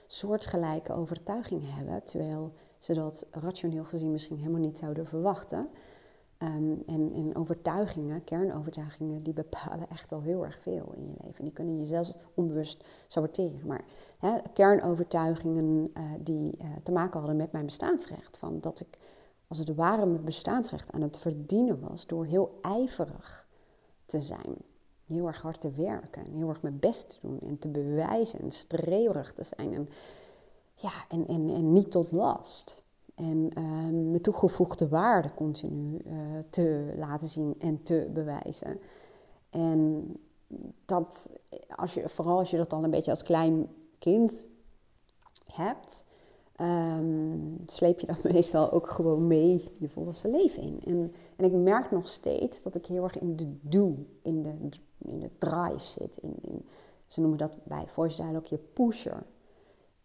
soortgelijke 0.07 0.93
overtuigingen 0.93 1.73
hebben, 1.73 2.03
terwijl 2.03 2.53
ze 2.77 2.93
dat 2.93 3.27
rationeel 3.31 3.83
gezien 3.83 4.11
misschien 4.11 4.37
helemaal 4.37 4.59
niet 4.59 4.77
zouden 4.77 5.07
verwachten. 5.07 5.69
Um, 6.37 6.83
en, 6.85 7.11
en, 7.13 7.35
overtuigingen, 7.35 8.23
kernovertuigingen, 8.23 9.23
die 9.23 9.33
bepalen 9.33 9.89
echt 9.89 10.11
al 10.11 10.21
heel 10.21 10.45
erg 10.45 10.59
veel 10.61 10.93
in 10.95 11.07
je 11.07 11.15
leven. 11.23 11.43
Die 11.43 11.53
kunnen 11.53 11.79
je 11.79 11.85
zelfs 11.85 12.13
onbewust 12.33 12.83
saboteren. 13.07 13.67
Maar 13.67 13.83
hè, 14.17 14.37
kernovertuigingen 14.53 15.91
uh, 15.93 16.03
die 16.19 16.57
uh, 16.57 16.65
te 16.83 16.91
maken 16.91 17.19
hadden 17.19 17.37
met 17.37 17.51
mijn 17.51 17.65
bestaansrecht. 17.65 18.37
Van 18.37 18.59
dat 18.59 18.79
ik 18.79 18.97
als 19.47 19.57
het 19.57 19.75
ware 19.75 20.05
mijn 20.05 20.23
bestaansrecht 20.23 20.91
aan 20.91 21.01
het 21.01 21.19
verdienen 21.19 21.79
was 21.79 22.07
door 22.07 22.25
heel 22.25 22.57
ijverig 22.61 23.49
te 24.11 24.19
zijn. 24.19 24.55
Heel 25.05 25.27
erg 25.27 25.41
hard 25.41 25.61
te 25.61 25.71
werken 25.71 26.25
en 26.25 26.33
heel 26.33 26.49
erg 26.49 26.61
mijn 26.61 26.79
best 26.79 27.09
te 27.09 27.17
doen 27.21 27.39
en 27.39 27.59
te 27.59 27.67
bewijzen 27.67 28.39
en 28.39 28.51
streverig 28.51 29.33
te 29.33 29.43
zijn. 29.43 29.73
En, 29.73 29.89
ja, 30.73 30.91
en, 31.09 31.27
en, 31.27 31.49
en 31.49 31.71
niet 31.71 31.91
tot 31.91 32.11
last. 32.11 32.83
En 33.15 33.49
uh, 33.57 34.09
mijn 34.09 34.21
toegevoegde 34.21 34.87
waarde 34.87 35.33
continu 35.33 36.01
uh, 36.05 36.13
te 36.49 36.93
laten 36.95 37.27
zien 37.27 37.55
en 37.59 37.83
te 37.83 38.09
bewijzen. 38.13 38.79
En 39.49 40.11
dat, 40.85 41.31
als 41.75 41.93
je, 41.93 42.09
vooral 42.09 42.37
als 42.37 42.51
je 42.51 42.57
dat 42.57 42.73
al 42.73 42.83
een 42.83 42.89
beetje 42.89 43.11
als 43.11 43.23
klein 43.23 43.67
kind 43.99 44.45
hebt, 45.45 46.05
um, 46.61 47.63
sleep 47.65 47.99
je 47.99 48.07
dat 48.07 48.23
meestal 48.33 48.71
ook 48.71 48.89
gewoon 48.89 49.27
mee 49.27 49.63
je 49.79 49.89
volwassen 49.89 50.31
leven 50.31 50.63
in. 50.63 50.81
En, 50.85 51.13
en 51.35 51.45
ik 51.45 51.51
merk 51.51 51.91
nog 51.91 52.09
steeds 52.09 52.63
dat 52.63 52.75
ik 52.75 52.85
heel 52.85 53.03
erg 53.03 53.19
in 53.19 53.35
de 53.35 53.57
do, 53.61 53.95
in 54.21 54.43
de, 54.43 54.53
in 54.97 55.19
de 55.19 55.29
drive 55.37 55.79
zit. 55.99 56.17
In, 56.17 56.35
in, 56.41 56.65
ze 57.07 57.19
noemen 57.19 57.37
dat 57.37 57.51
bij 57.63 57.87
voice 57.87 58.21
dialogue 58.21 58.49
je 58.49 58.57
pusher. 58.57 59.23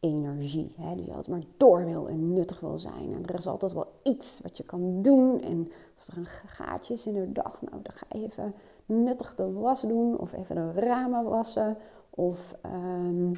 energie. 0.00 0.74
Hè, 0.76 0.94
die 0.94 1.08
altijd 1.08 1.28
maar 1.28 1.44
door 1.56 1.84
wil 1.84 2.08
en 2.08 2.32
nuttig 2.32 2.60
wil 2.60 2.78
zijn. 2.78 3.12
En 3.12 3.26
er 3.26 3.34
is 3.34 3.46
altijd 3.46 3.72
wel 3.72 3.92
iets 4.02 4.40
wat 4.42 4.56
je 4.56 4.62
kan 4.62 5.02
doen. 5.02 5.42
En 5.42 5.68
als 5.96 6.08
er 6.08 6.16
een 6.16 6.26
gaatje 6.26 6.94
is 6.94 7.06
in 7.06 7.14
de 7.14 7.32
dag, 7.32 7.62
nou 7.62 7.82
dan 7.82 7.92
ga 7.92 8.06
je 8.08 8.22
even 8.24 8.54
nuttig 8.86 9.34
de 9.34 9.52
was 9.52 9.80
doen. 9.80 10.18
Of 10.18 10.32
even 10.32 10.54
de 10.54 10.72
ramen 10.72 11.24
wassen. 11.24 11.76
Of 12.10 12.56
ehm, 12.62 13.32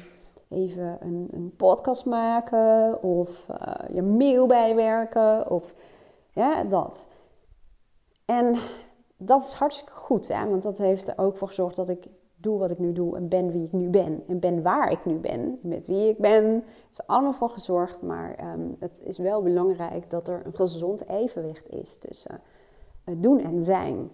even 0.49 0.97
een, 0.99 1.27
een, 1.31 1.55
podcast 1.55 2.05
maken. 2.05 3.03
Of 3.03 3.47
uh, 3.49 3.95
je 3.95 4.01
mail 4.01 4.47
bijwerken. 4.47 5.49
Of 5.49 5.73
ja, 6.31 6.63
dat. 6.63 7.07
En 8.25 8.55
dat 9.17 9.41
is 9.41 9.53
hartstikke 9.53 9.95
goed, 9.95 10.27
hè? 10.27 10.49
want 10.49 10.63
dat 10.63 10.77
heeft 10.77 11.07
er 11.07 11.17
ook 11.17 11.37
voor 11.37 11.47
gezorgd 11.47 11.75
dat 11.75 11.89
ik 11.89 12.07
doe 12.35 12.59
wat 12.59 12.71
ik 12.71 12.79
nu 12.79 12.93
doe 12.93 13.15
en 13.15 13.27
ben 13.27 13.51
wie 13.51 13.65
ik 13.65 13.71
nu 13.71 13.89
ben. 13.89 14.23
En 14.27 14.39
ben 14.39 14.61
waar 14.61 14.91
ik 14.91 15.05
nu 15.05 15.15
ben, 15.15 15.59
met 15.61 15.87
wie 15.87 16.09
ik 16.09 16.17
ben. 16.17 16.43
Heeft 16.43 16.99
er 16.99 17.05
allemaal 17.05 17.33
voor 17.33 17.49
gezorgd, 17.49 18.01
maar 18.01 18.35
ehm, 18.35 18.67
het 18.79 19.01
is 19.03 19.17
wel 19.17 19.41
belangrijk 19.41 20.09
dat 20.09 20.27
er 20.27 20.41
een 20.45 20.55
gezond 20.55 21.07
evenwicht 21.07 21.69
is 21.69 21.97
tussen 21.97 22.41
uh, 23.05 23.15
doen 23.17 23.39
en 23.39 23.63
zijn. 23.63 24.09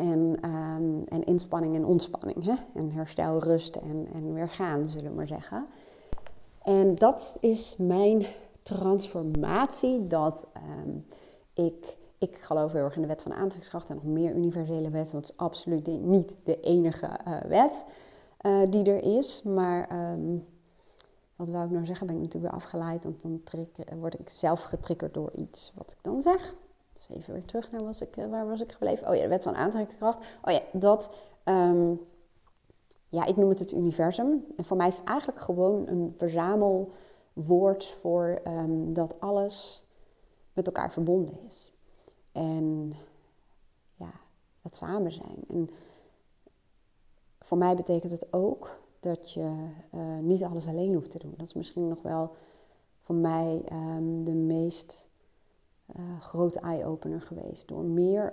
En, 0.00 0.50
um, 0.50 1.04
en 1.08 1.24
inspanning 1.24 1.74
en 1.74 1.84
ontspanning. 1.84 2.44
Hè? 2.44 2.54
En 2.74 2.90
herstel, 2.90 3.38
rust 3.38 3.76
en, 3.76 4.08
en 4.12 4.34
weer 4.34 4.48
gaan, 4.48 4.86
zullen 4.86 5.10
we 5.10 5.16
maar 5.16 5.26
zeggen. 5.26 5.66
En 6.62 6.94
dat 6.94 7.36
is 7.40 7.76
mijn 7.78 8.26
transformatie. 8.62 10.06
Dat 10.06 10.46
um, 10.84 11.06
ik 11.52 11.98
ik 12.20 12.36
geloof 12.36 12.72
heel 12.72 12.84
erg 12.84 12.96
in 12.96 13.02
de 13.02 13.08
wet 13.08 13.22
van 13.22 13.32
aantrekkingskracht 13.32 13.88
en 13.88 13.94
nog 13.94 14.04
meer 14.04 14.34
universele 14.34 14.90
wetten, 14.90 15.12
want 15.12 15.26
het 15.26 15.34
is 15.34 15.36
absoluut 15.36 15.86
niet 15.86 16.36
de 16.44 16.60
enige 16.60 17.20
uh, 17.28 17.40
wet 17.40 17.84
uh, 18.46 18.70
die 18.70 18.84
er 18.84 19.02
is. 19.18 19.42
Maar 19.42 20.12
um, 20.12 20.46
wat 21.36 21.48
wou 21.48 21.64
ik 21.64 21.70
nou 21.70 21.84
zeggen, 21.84 22.06
ben 22.06 22.16
ik 22.16 22.22
natuurlijk 22.22 22.52
weer 22.52 22.62
afgeleid, 22.62 23.04
want 23.04 23.22
dan 23.22 23.40
word 23.98 24.20
ik 24.20 24.28
zelf 24.28 24.62
getriggerd 24.62 25.14
door 25.14 25.30
iets 25.32 25.72
wat 25.76 25.90
ik 25.90 25.98
dan 26.02 26.20
zeg. 26.20 26.54
Dus 27.06 27.16
even 27.16 27.32
weer 27.32 27.44
terug 27.44 27.70
naar 27.70 27.84
was 27.84 28.00
ik, 28.00 28.16
uh, 28.16 28.30
waar 28.30 28.46
was 28.46 28.60
ik 28.60 28.72
gebleven? 28.72 29.08
Oh 29.08 29.14
ja, 29.14 29.22
de 29.22 29.28
wet 29.28 29.42
van 29.42 29.54
aantrekkingskracht. 29.54 30.18
Oh 30.44 30.52
ja, 30.52 30.60
dat, 30.72 31.14
um, 31.44 32.00
ja, 33.08 33.24
ik 33.24 33.36
noem 33.36 33.48
het 33.48 33.58
het 33.58 33.72
universum. 33.72 34.44
En 34.56 34.64
voor 34.64 34.76
mij 34.76 34.86
is 34.86 34.98
het 34.98 35.06
eigenlijk 35.06 35.40
gewoon 35.40 35.88
een 35.88 36.14
verzamelwoord 36.18 37.86
voor 37.86 38.40
um, 38.46 38.92
dat 38.92 39.20
alles 39.20 39.86
met 40.52 40.66
elkaar 40.66 40.92
verbonden 40.92 41.38
is. 41.46 41.72
En 42.32 42.94
ja, 43.94 44.12
het 44.62 44.76
samen 44.76 45.12
zijn. 45.12 45.44
En 45.48 45.70
voor 47.38 47.58
mij 47.58 47.76
betekent 47.76 48.12
het 48.12 48.32
ook 48.32 48.78
dat 49.00 49.32
je 49.32 49.68
uh, 49.94 50.18
niet 50.18 50.42
alles 50.42 50.66
alleen 50.66 50.94
hoeft 50.94 51.10
te 51.10 51.18
doen. 51.18 51.34
Dat 51.36 51.46
is 51.46 51.54
misschien 51.54 51.88
nog 51.88 52.02
wel 52.02 52.30
voor 53.00 53.14
mij 53.14 53.62
um, 53.72 54.24
de 54.24 54.32
meest 54.34 55.09
uh, 55.96 56.20
grote 56.20 56.60
eye-opener 56.60 57.20
geweest. 57.20 57.68
Door 57.68 57.84
meer 57.84 58.32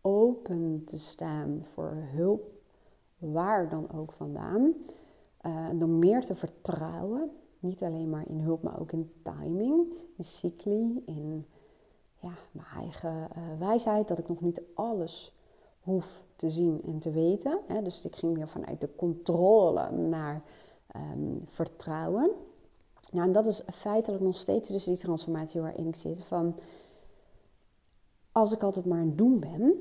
open 0.00 0.82
te 0.84 0.98
staan 0.98 1.60
voor 1.62 1.92
hulp, 1.94 2.50
waar 3.18 3.68
dan 3.68 3.92
ook 3.92 4.12
vandaan. 4.12 4.74
Uh, 5.46 5.68
door 5.74 5.88
meer 5.88 6.24
te 6.24 6.34
vertrouwen, 6.34 7.30
niet 7.58 7.82
alleen 7.82 8.10
maar 8.10 8.28
in 8.28 8.40
hulp, 8.40 8.62
maar 8.62 8.80
ook 8.80 8.92
in 8.92 9.12
timing, 9.22 9.94
in 10.16 10.24
cycli, 10.24 11.02
in 11.06 11.46
ja, 12.20 12.32
mijn 12.52 12.66
eigen 12.74 13.28
uh, 13.36 13.58
wijsheid, 13.58 14.08
dat 14.08 14.18
ik 14.18 14.28
nog 14.28 14.40
niet 14.40 14.62
alles 14.74 15.34
hoef 15.80 16.24
te 16.36 16.50
zien 16.50 16.82
en 16.86 16.98
te 16.98 17.10
weten. 17.10 17.60
Hè. 17.66 17.82
Dus 17.82 18.02
ik 18.02 18.16
ging 18.16 18.32
meer 18.32 18.48
vanuit 18.48 18.80
de 18.80 18.94
controle 18.96 19.90
naar 19.90 20.42
um, 20.96 21.42
vertrouwen. 21.46 22.30
Nou, 23.12 23.26
en 23.26 23.32
dat 23.32 23.46
is 23.46 23.62
feitelijk 23.72 24.22
nog 24.22 24.38
steeds 24.38 24.68
dus 24.68 24.84
die 24.84 24.96
transformatie 24.96 25.60
waarin 25.60 25.86
ik 25.86 25.96
zit. 25.96 26.22
Van 26.22 26.58
als 28.32 28.52
ik 28.52 28.62
altijd 28.62 28.86
maar 28.86 28.98
aan 28.98 29.06
het 29.06 29.18
doen 29.18 29.40
ben, 29.40 29.74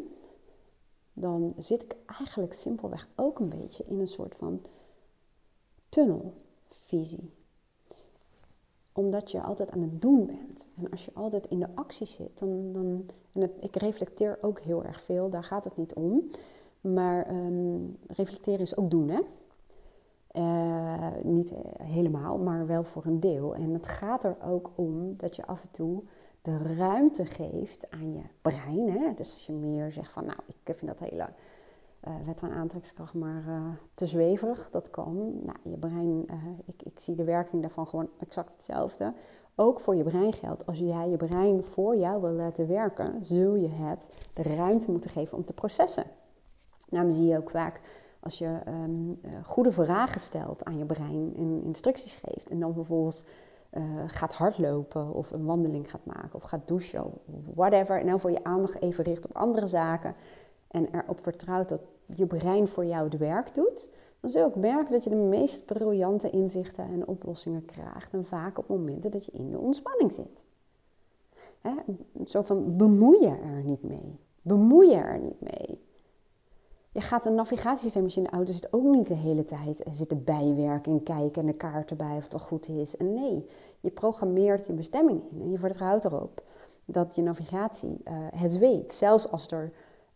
dan 1.13 1.53
zit 1.57 1.83
ik 1.83 1.95
eigenlijk 2.05 2.53
simpelweg 2.53 3.09
ook 3.15 3.39
een 3.39 3.49
beetje 3.49 3.83
in 3.87 3.99
een 3.99 4.07
soort 4.07 4.35
van 4.35 4.61
tunnelvisie 5.89 7.33
omdat 8.95 9.31
je 9.31 9.41
altijd 9.41 9.71
aan 9.71 9.81
het 9.81 10.01
doen 10.01 10.25
bent. 10.25 10.67
En 10.75 10.91
als 10.91 11.05
je 11.05 11.11
altijd 11.13 11.47
in 11.47 11.59
de 11.59 11.67
actie 11.75 12.07
zit, 12.07 12.39
dan. 12.39 12.73
dan 12.73 13.05
en 13.33 13.51
ik 13.59 13.75
reflecteer 13.75 14.37
ook 14.41 14.59
heel 14.59 14.83
erg 14.83 15.01
veel, 15.01 15.29
daar 15.29 15.43
gaat 15.43 15.63
het 15.63 15.77
niet 15.77 15.93
om. 15.93 16.29
Maar 16.81 17.35
um, 17.35 17.97
reflecteren 18.07 18.59
is 18.59 18.77
ook 18.77 18.91
doen, 18.91 19.09
hè? 19.09 19.19
Uh, 20.37 21.07
niet 21.23 21.53
helemaal, 21.83 22.37
maar 22.37 22.67
wel 22.67 22.83
voor 22.83 23.05
een 23.05 23.19
deel. 23.19 23.55
En 23.55 23.73
het 23.73 23.87
gaat 23.87 24.23
er 24.23 24.35
ook 24.43 24.71
om 24.75 25.17
dat 25.17 25.35
je 25.35 25.45
af 25.45 25.63
en 25.63 25.71
toe 25.71 26.03
de 26.41 26.57
ruimte 26.57 27.25
geeft 27.25 27.89
aan 27.89 28.13
je 28.13 28.21
brein. 28.41 28.89
Hè? 28.89 29.13
Dus 29.13 29.33
als 29.33 29.45
je 29.45 29.53
meer 29.53 29.91
zegt 29.91 30.11
van, 30.11 30.25
nou, 30.25 30.39
ik 30.47 30.75
vind 30.75 30.87
dat 30.87 31.09
hele 31.09 31.29
uh, 32.07 32.13
wet 32.25 32.39
van 32.39 32.51
aantrekkingskracht 32.51 33.13
maar 33.13 33.43
te 33.93 34.05
zweverig. 34.05 34.69
Dat 34.71 34.89
kan. 34.89 35.15
Nou, 35.43 35.57
je 35.63 35.77
brein, 35.77 36.25
ik, 36.65 36.83
ik 36.83 36.99
zie 36.99 37.15
de 37.15 37.23
werking 37.23 37.61
daarvan 37.61 37.87
gewoon 37.87 38.09
exact 38.19 38.51
hetzelfde. 38.51 39.13
Ook 39.55 39.79
voor 39.79 39.95
je 39.95 40.03
brein 40.03 40.33
geldt. 40.33 40.65
Als 40.65 40.79
jij 40.79 41.09
je 41.09 41.17
brein 41.17 41.63
voor 41.63 41.97
jou 41.97 42.21
wil 42.21 42.31
laten 42.31 42.67
werken, 42.67 43.25
zul 43.25 43.55
je 43.55 43.69
het 43.69 44.09
de 44.33 44.41
ruimte 44.41 44.91
moeten 44.91 45.09
geven 45.09 45.37
om 45.37 45.45
te 45.45 45.53
processen. 45.53 46.03
Nou, 46.89 47.11
zie 47.11 47.25
je 47.25 47.37
ook 47.37 47.49
vaak 47.49 47.81
als 48.25 48.37
je 48.37 48.59
um, 48.67 49.19
goede 49.43 49.71
vragen 49.71 50.19
stelt 50.19 50.63
aan 50.63 50.77
je 50.77 50.85
brein 50.85 51.33
en 51.37 51.63
instructies 51.63 52.21
geeft. 52.25 52.47
En 52.47 52.59
dan 52.59 52.73
vervolgens 52.73 53.25
gaat 54.05 54.33
hardlopen 54.33 55.13
of 55.13 55.31
een 55.31 55.45
wandeling 55.45 55.89
gaat 55.89 56.05
maken 56.05 56.35
of 56.35 56.43
gaat 56.43 56.67
douchen 56.67 57.11
whatever. 57.53 57.99
En 57.99 58.07
dan 58.07 58.19
voor 58.19 58.31
je 58.31 58.43
aandacht 58.43 58.81
even 58.81 59.03
richt 59.03 59.25
op 59.25 59.35
andere 59.35 59.67
zaken 59.67 60.15
en 60.67 60.87
erop 60.91 61.19
vertrouwt 61.21 61.69
dat 61.69 61.81
je 62.05 62.25
brein 62.25 62.67
voor 62.67 62.85
jou 62.85 63.03
het 63.09 63.17
werk 63.17 63.55
doet, 63.55 63.89
dan 64.19 64.29
zul 64.29 64.41
je 64.41 64.47
ook 64.47 64.55
merken 64.55 64.91
dat 64.91 65.03
je 65.03 65.09
de 65.09 65.15
meest 65.15 65.65
briljante 65.65 66.29
inzichten 66.29 66.87
en 66.87 67.07
oplossingen 67.07 67.65
krijgt. 67.65 68.13
En 68.13 68.25
vaak 68.25 68.57
op 68.57 68.67
momenten 68.67 69.11
dat 69.11 69.25
je 69.25 69.31
in 69.31 69.51
de 69.51 69.59
ontspanning 69.59 70.13
zit. 70.13 70.45
Hè? 71.61 71.73
Zo 72.25 72.41
van 72.41 72.77
bemoei 72.77 73.21
je 73.21 73.37
er 73.43 73.63
niet 73.63 73.83
mee. 73.83 74.19
Bemoei 74.41 74.89
je 74.89 74.95
er 74.95 75.19
niet 75.19 75.41
mee. 75.41 75.83
Je 76.95 77.01
gaat 77.01 77.25
een 77.25 77.35
navigatiesysteem 77.35 78.03
als 78.03 78.13
je 78.13 78.19
in 78.19 78.25
de 78.25 78.35
auto 78.35 78.53
zit 78.53 78.73
ook 78.73 78.83
niet 78.83 79.07
de 79.07 79.15
hele 79.15 79.45
tijd 79.45 79.83
zitten 79.91 80.23
bijwerken 80.23 80.91
en 80.91 81.03
kijken 81.03 81.41
en 81.41 81.47
de 81.47 81.53
kaart 81.53 81.89
erbij 81.89 82.15
of 82.17 82.23
het 82.23 82.33
al 82.33 82.39
goed 82.39 82.69
is. 82.69 82.97
En 82.97 83.13
nee, 83.13 83.45
je 83.79 83.89
programmeert 83.89 84.65
je 84.65 84.73
bestemming 84.73 85.21
in 85.31 85.41
en 85.41 85.51
je 85.51 85.57
vertrouwt 85.57 86.05
erop 86.05 86.43
dat 86.85 87.15
je 87.15 87.21
navigatie 87.21 87.97
uh, 88.07 88.13
het 88.35 88.57
weet. 88.57 88.93
Zelfs 88.93 89.31
als 89.31 89.47
er 89.47 89.71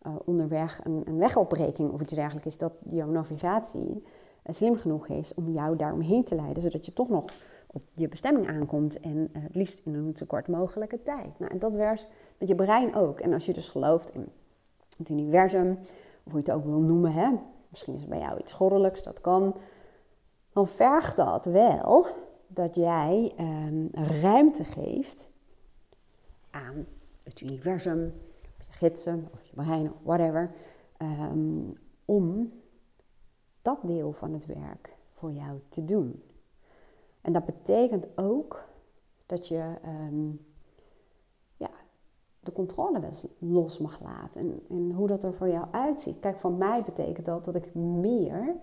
uh, 0.06 0.12
onderweg 0.24 0.80
een, 0.84 1.02
een, 1.04 1.18
wegopbreking 1.18 1.92
of 1.92 2.00
iets 2.00 2.14
dergelijks 2.14 2.46
is, 2.46 2.58
dat 2.58 2.72
jouw 2.88 3.08
navigatie 3.08 4.04
slim 4.44 4.76
genoeg 4.76 5.08
is 5.08 5.34
om 5.34 5.52
jou 5.52 5.76
daaromheen 5.76 6.24
te 6.24 6.34
leiden, 6.34 6.62
zodat 6.62 6.86
je 6.86 6.92
toch 6.92 7.08
nog 7.08 7.24
op 7.66 7.82
je 7.94 8.08
bestemming 8.08 8.48
aankomt 8.48 9.00
en 9.00 9.28
het 9.38 9.54
liefst 9.54 9.80
in 9.84 9.94
een 9.94 10.16
zo 10.16 10.26
kort 10.26 10.48
mogelijke 10.48 11.02
tijd. 11.02 11.38
Nou, 11.38 11.52
en 11.52 11.58
dat 11.58 11.74
werkt 11.74 12.06
met 12.38 12.48
je 12.48 12.54
brein 12.54 12.94
ook. 12.94 13.20
En 13.20 13.32
als 13.32 13.46
je 13.46 13.52
dus 13.52 13.68
gelooft 13.68 14.10
in 14.10 14.28
het 14.98 15.08
universum, 15.08 15.78
hoe 16.30 16.40
je 16.40 16.50
het 16.50 16.60
ook 16.60 16.64
wil 16.64 16.80
noemen, 16.80 17.12
hè, 17.12 17.30
misschien 17.68 17.94
is 17.94 18.00
het 18.00 18.10
bij 18.10 18.18
jou 18.18 18.38
iets 18.38 18.52
goddelijks, 18.52 19.02
dat 19.02 19.20
kan, 19.20 19.56
dan 20.52 20.66
vergt 20.66 21.16
dat 21.16 21.44
wel 21.44 22.06
dat 22.46 22.74
jij 22.74 23.32
um, 23.40 23.88
ruimte 23.92 24.64
geeft 24.64 25.30
aan 26.50 26.86
het 27.22 27.40
universum, 27.40 28.12
gidsen 28.70 29.28
of 29.32 29.44
je 29.44 29.54
brein 29.54 29.92
of 29.92 29.98
whatever, 30.02 30.54
um, 31.02 31.72
om 32.04 32.52
dat 33.62 33.78
deel 33.82 34.12
van 34.12 34.32
het 34.32 34.46
werk 34.46 34.96
voor 35.10 35.32
jou 35.32 35.60
te 35.68 35.84
doen. 35.84 36.22
En 37.20 37.32
dat 37.32 37.44
betekent 37.44 38.06
ook 38.14 38.64
dat 39.26 39.48
je 39.48 39.74
ja, 39.82 40.40
de 42.40 42.52
controle 42.52 43.00
los 43.38 43.78
mag 43.78 44.00
laten 44.02 44.40
en, 44.40 44.60
en, 44.70 44.92
hoe 44.92 45.06
dat 45.06 45.24
er 45.24 45.34
voor 45.34 45.48
jou 45.48 45.66
uitziet. 45.70 46.20
Kijk, 46.20 46.38
voor 46.38 46.52
mij 46.52 46.82
betekent 46.84 47.26
dat 47.26 47.44
dat 47.44 47.54
ik 47.54 47.74
meer 47.74 48.54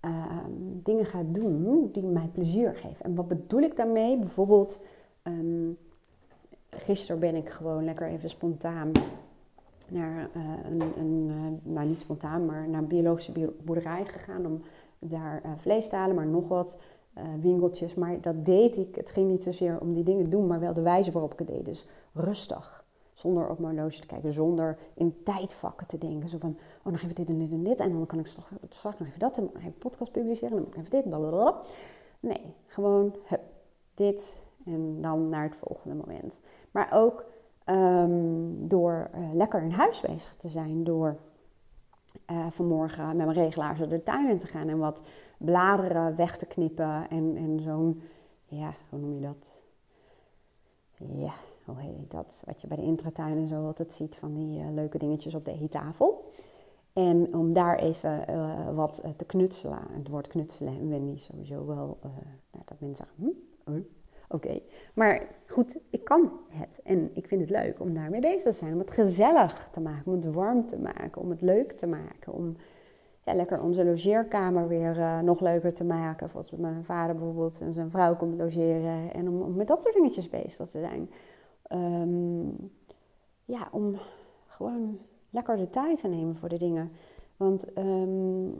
um, 0.00 0.80
dingen 0.82 1.04
ga 1.04 1.22
doen 1.26 1.90
die 1.92 2.06
mij 2.06 2.28
plezier 2.32 2.76
geven. 2.76 3.04
En 3.04 3.14
wat 3.14 3.28
bedoel 3.28 3.60
ik 3.60 3.76
daarmee? 3.76 4.18
Bijvoorbeeld 4.18 4.80
gisteren 6.70 7.20
ben 7.20 7.34
ik 7.34 7.48
gewoon 7.48 7.84
lekker 7.84 8.06
even 8.06 8.30
spontaan 8.30 8.92
naar 9.88 10.30
uh, 10.36 10.42
een, 10.64 10.82
een 10.98 11.26
uh, 11.28 11.72
nou 11.74 11.88
niet 11.88 11.98
spontaan, 11.98 12.44
maar 12.44 12.68
naar 12.68 12.84
biologische 12.86 13.52
boerderij 13.64 14.04
gegaan 14.04 14.46
om 14.46 14.62
daar 14.98 15.42
uh, 15.44 15.50
vlees 15.56 15.88
te 15.88 15.96
halen, 15.96 16.16
maar 16.16 16.26
nog 16.26 16.48
wat 16.48 16.78
winkeltjes. 17.40 17.94
Maar 17.94 18.20
dat 18.20 18.44
deed 18.44 18.76
ik. 18.76 18.94
Het 18.94 19.10
ging 19.10 19.30
niet 19.30 19.42
zozeer 19.42 19.80
om 19.80 19.92
die 19.92 20.02
dingen 20.02 20.30
doen, 20.30 20.46
maar 20.46 20.60
wel 20.60 20.72
de 20.72 20.82
wijze 20.82 21.12
waarop 21.12 21.32
ik 21.32 21.38
het 21.38 21.48
deed. 21.48 21.64
Dus 21.64 21.86
rustig. 22.12 22.79
Zonder 23.20 23.48
op 23.48 23.58
mijn 23.58 23.74
horloge 23.74 24.00
te 24.00 24.06
kijken, 24.06 24.32
zonder 24.32 24.78
in 24.94 25.22
tijdvakken 25.22 25.86
te 25.86 25.98
denken. 25.98 26.28
Zo 26.28 26.38
van, 26.38 26.56
oh, 26.82 26.92
nog 26.92 27.02
even 27.02 27.14
dit 27.14 27.28
en 27.28 27.38
dit 27.38 27.52
en 27.52 27.62
dit. 27.62 27.80
En 27.80 27.92
dan 27.92 28.06
kan 28.06 28.18
ik 28.18 28.26
straks 28.68 28.98
nog 28.98 29.08
even 29.08 29.18
dat, 29.18 29.38
en 29.38 29.50
dan 29.52 29.72
podcast 29.78 30.12
publiceren, 30.12 30.56
en 30.56 30.64
dan 30.64 30.72
even 30.78 30.90
dit, 30.90 31.04
blablabla. 31.04 31.60
Nee, 32.20 32.54
gewoon 32.66 33.14
dit 33.94 34.42
en 34.64 35.00
dan 35.00 35.28
naar 35.28 35.42
het 35.42 35.56
volgende 35.56 35.94
moment. 35.94 36.40
Maar 36.70 36.88
ook 36.92 37.24
ehm, 37.64 38.68
door 38.68 39.10
uh, 39.14 39.32
lekker 39.32 39.62
in 39.62 39.70
huis 39.70 40.00
bezig 40.00 40.34
te 40.36 40.48
zijn, 40.48 40.84
door 40.84 41.16
uh, 42.30 42.46
vanmorgen 42.50 43.06
met 43.06 43.26
mijn 43.26 43.32
regelaars 43.32 43.78
de 43.78 44.02
tuin 44.02 44.28
in 44.28 44.38
te 44.38 44.46
gaan 44.46 44.68
en 44.68 44.78
wat 44.78 45.02
bladeren 45.38 46.16
weg 46.16 46.36
te 46.36 46.46
knippen 46.46 47.08
en, 47.10 47.36
en 47.36 47.60
zo'n, 47.60 48.02
ja, 48.44 48.74
hoe 48.88 48.98
noem 48.98 49.14
je 49.14 49.20
dat? 49.20 49.60
Ja, 50.96 51.32
hoe 51.74 52.06
dat? 52.08 52.42
Wat 52.46 52.60
je 52.60 52.66
bij 52.66 52.76
de 52.76 52.82
intratuin 52.82 53.38
en 53.38 53.46
zo 53.46 53.66
altijd 53.66 53.92
ziet 53.92 54.16
van 54.16 54.34
die 54.34 54.58
uh, 54.58 54.70
leuke 54.70 54.98
dingetjes 54.98 55.34
op 55.34 55.44
de 55.44 55.58
eettafel. 55.60 56.24
En 56.92 57.34
om 57.34 57.54
daar 57.54 57.78
even 57.78 58.24
uh, 58.30 58.74
wat 58.74 59.02
te 59.16 59.24
knutselen. 59.24 59.78
Het 59.90 60.08
woord 60.08 60.28
knutselen 60.28 60.72
en 60.72 60.88
Wendy 60.88 61.18
sowieso 61.18 61.66
wel, 61.66 61.98
nou, 62.52 62.64
dat 62.64 62.80
mensen 62.80 63.06
zeggen, 63.06 63.44
hm? 63.64 63.80
Oké, 64.32 64.60
maar 64.94 65.26
goed, 65.46 65.78
ik 65.90 66.04
kan 66.04 66.32
het 66.48 66.80
en 66.84 67.10
ik 67.12 67.26
vind 67.26 67.40
het 67.40 67.50
leuk 67.50 67.80
om 67.80 67.94
daarmee 67.94 68.20
bezig 68.20 68.42
te 68.42 68.52
zijn. 68.52 68.72
Om 68.72 68.78
het 68.78 68.90
gezellig 68.90 69.68
te 69.72 69.80
maken, 69.80 70.06
om 70.06 70.12
het 70.12 70.34
warm 70.34 70.66
te 70.66 70.78
maken, 70.78 71.22
om 71.22 71.30
het 71.30 71.42
leuk 71.42 71.72
te 71.72 71.86
maken. 71.86 72.32
Om 72.32 72.56
ja, 73.24 73.34
lekker 73.34 73.62
onze 73.62 73.84
logeerkamer 73.84 74.68
weer 74.68 75.22
nog 75.24 75.40
leuker 75.40 75.74
te 75.74 75.84
maken. 75.84 76.30
Zoals 76.30 76.50
mijn 76.50 76.84
vader 76.84 77.16
bijvoorbeeld 77.16 77.60
en 77.60 77.72
zijn 77.72 77.90
vrouw 77.90 78.16
komt 78.16 78.38
logeren. 78.38 79.12
En 79.12 79.28
om, 79.28 79.54
met 79.54 79.68
dat 79.68 79.82
soort 79.82 79.94
dingetjes 79.94 80.28
bezig 80.28 80.68
te 80.68 80.78
zijn. 80.80 81.10
Um, 81.72 82.70
ja, 83.44 83.68
om 83.72 83.94
gewoon 84.46 84.98
lekker 85.30 85.56
de 85.56 85.70
tijd 85.70 86.00
te 86.00 86.08
nemen 86.08 86.36
voor 86.36 86.48
de 86.48 86.58
dingen. 86.58 86.90
Want 87.36 87.78
um, 87.78 88.58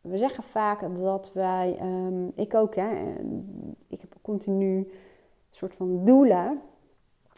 we 0.00 0.18
zeggen 0.18 0.42
vaak 0.42 0.94
dat 0.98 1.32
wij, 1.32 1.78
um, 1.82 2.32
ik 2.34 2.54
ook, 2.54 2.74
hè, 2.74 3.14
ik 3.88 4.00
heb 4.00 4.16
continu 4.22 4.90
soort 5.50 5.74
van 5.74 6.04
doelen. 6.04 6.60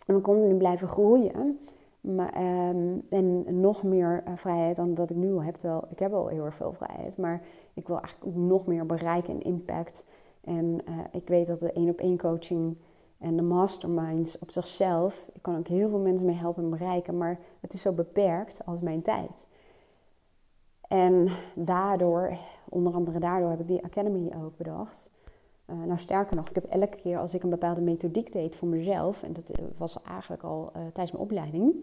En 0.07 0.14
we 0.14 0.21
continu 0.21 0.55
blijven 0.55 0.88
groeien. 0.88 1.59
Maar, 2.00 2.33
en 2.33 3.61
nog 3.61 3.83
meer 3.83 4.25
uh, 4.29 4.37
vrijheid 4.37 4.76
dan 4.76 4.95
dat 4.95 5.11
ik 5.11 5.17
nu 5.17 5.33
al 5.33 5.43
heb. 5.43 5.55
Terwijl 5.55 5.85
ik 5.91 5.99
heb 5.99 6.12
al 6.12 6.29
heel 6.29 6.45
erg 6.45 6.55
veel 6.55 6.73
vrijheid. 6.73 7.17
Maar 7.17 7.43
ik 7.75 7.87
wil 7.87 8.00
eigenlijk 8.00 8.37
nog 8.37 8.67
meer 8.67 8.87
bereiken 8.87 9.35
en 9.35 9.43
impact. 9.43 10.05
En 10.41 10.81
uh, 10.88 10.99
ik 11.12 11.29
weet 11.29 11.47
dat 11.47 11.61
de 11.61 11.73
één 11.73 11.88
op 11.88 12.00
één 12.00 12.19
coaching 12.19 12.76
en 13.23 13.37
de 13.37 13.43
masterminds 13.43 14.38
op 14.38 14.50
zichzelf. 14.50 15.29
Ik 15.33 15.43
kan 15.43 15.59
ook 15.59 15.69
heel 15.69 15.88
veel 15.88 15.99
mensen 15.99 16.26
mee 16.26 16.37
helpen 16.37 16.62
en 16.62 16.71
bereiken. 16.71 17.19
Maar 17.19 17.38
het 17.61 17.73
is 17.73 17.83
zo 17.83 17.93
beperkt 17.93 18.67
als 18.67 18.81
mijn 18.81 19.02
tijd. 19.02 19.47
En 20.88 21.29
daardoor, 21.55 22.37
onder 22.69 22.95
andere 22.95 23.19
daardoor, 23.19 23.50
heb 23.50 23.61
ik 23.61 23.67
die 23.67 23.85
Academy 23.85 24.33
ook 24.45 24.57
bedacht. 24.57 25.11
Uh, 25.67 25.76
nou, 25.76 25.99
sterker 25.99 26.37
nog, 26.37 26.49
ik 26.49 26.55
heb 26.55 26.64
elke 26.64 26.97
keer 26.97 27.19
als 27.19 27.35
ik 27.35 27.43
een 27.43 27.50
bepaalde 27.50 27.81
methodiek 27.81 28.33
deed 28.33 28.57
voor 28.57 28.69
mezelf, 28.69 29.23
en 29.23 29.33
dat 29.33 29.50
eh, 29.50 29.64
was 29.76 30.02
eigenlijk 30.02 30.43
al 30.43 30.62
uh, 30.67 30.73
tijdens 30.83 31.11
mijn 31.11 31.25
opleiding, 31.25 31.75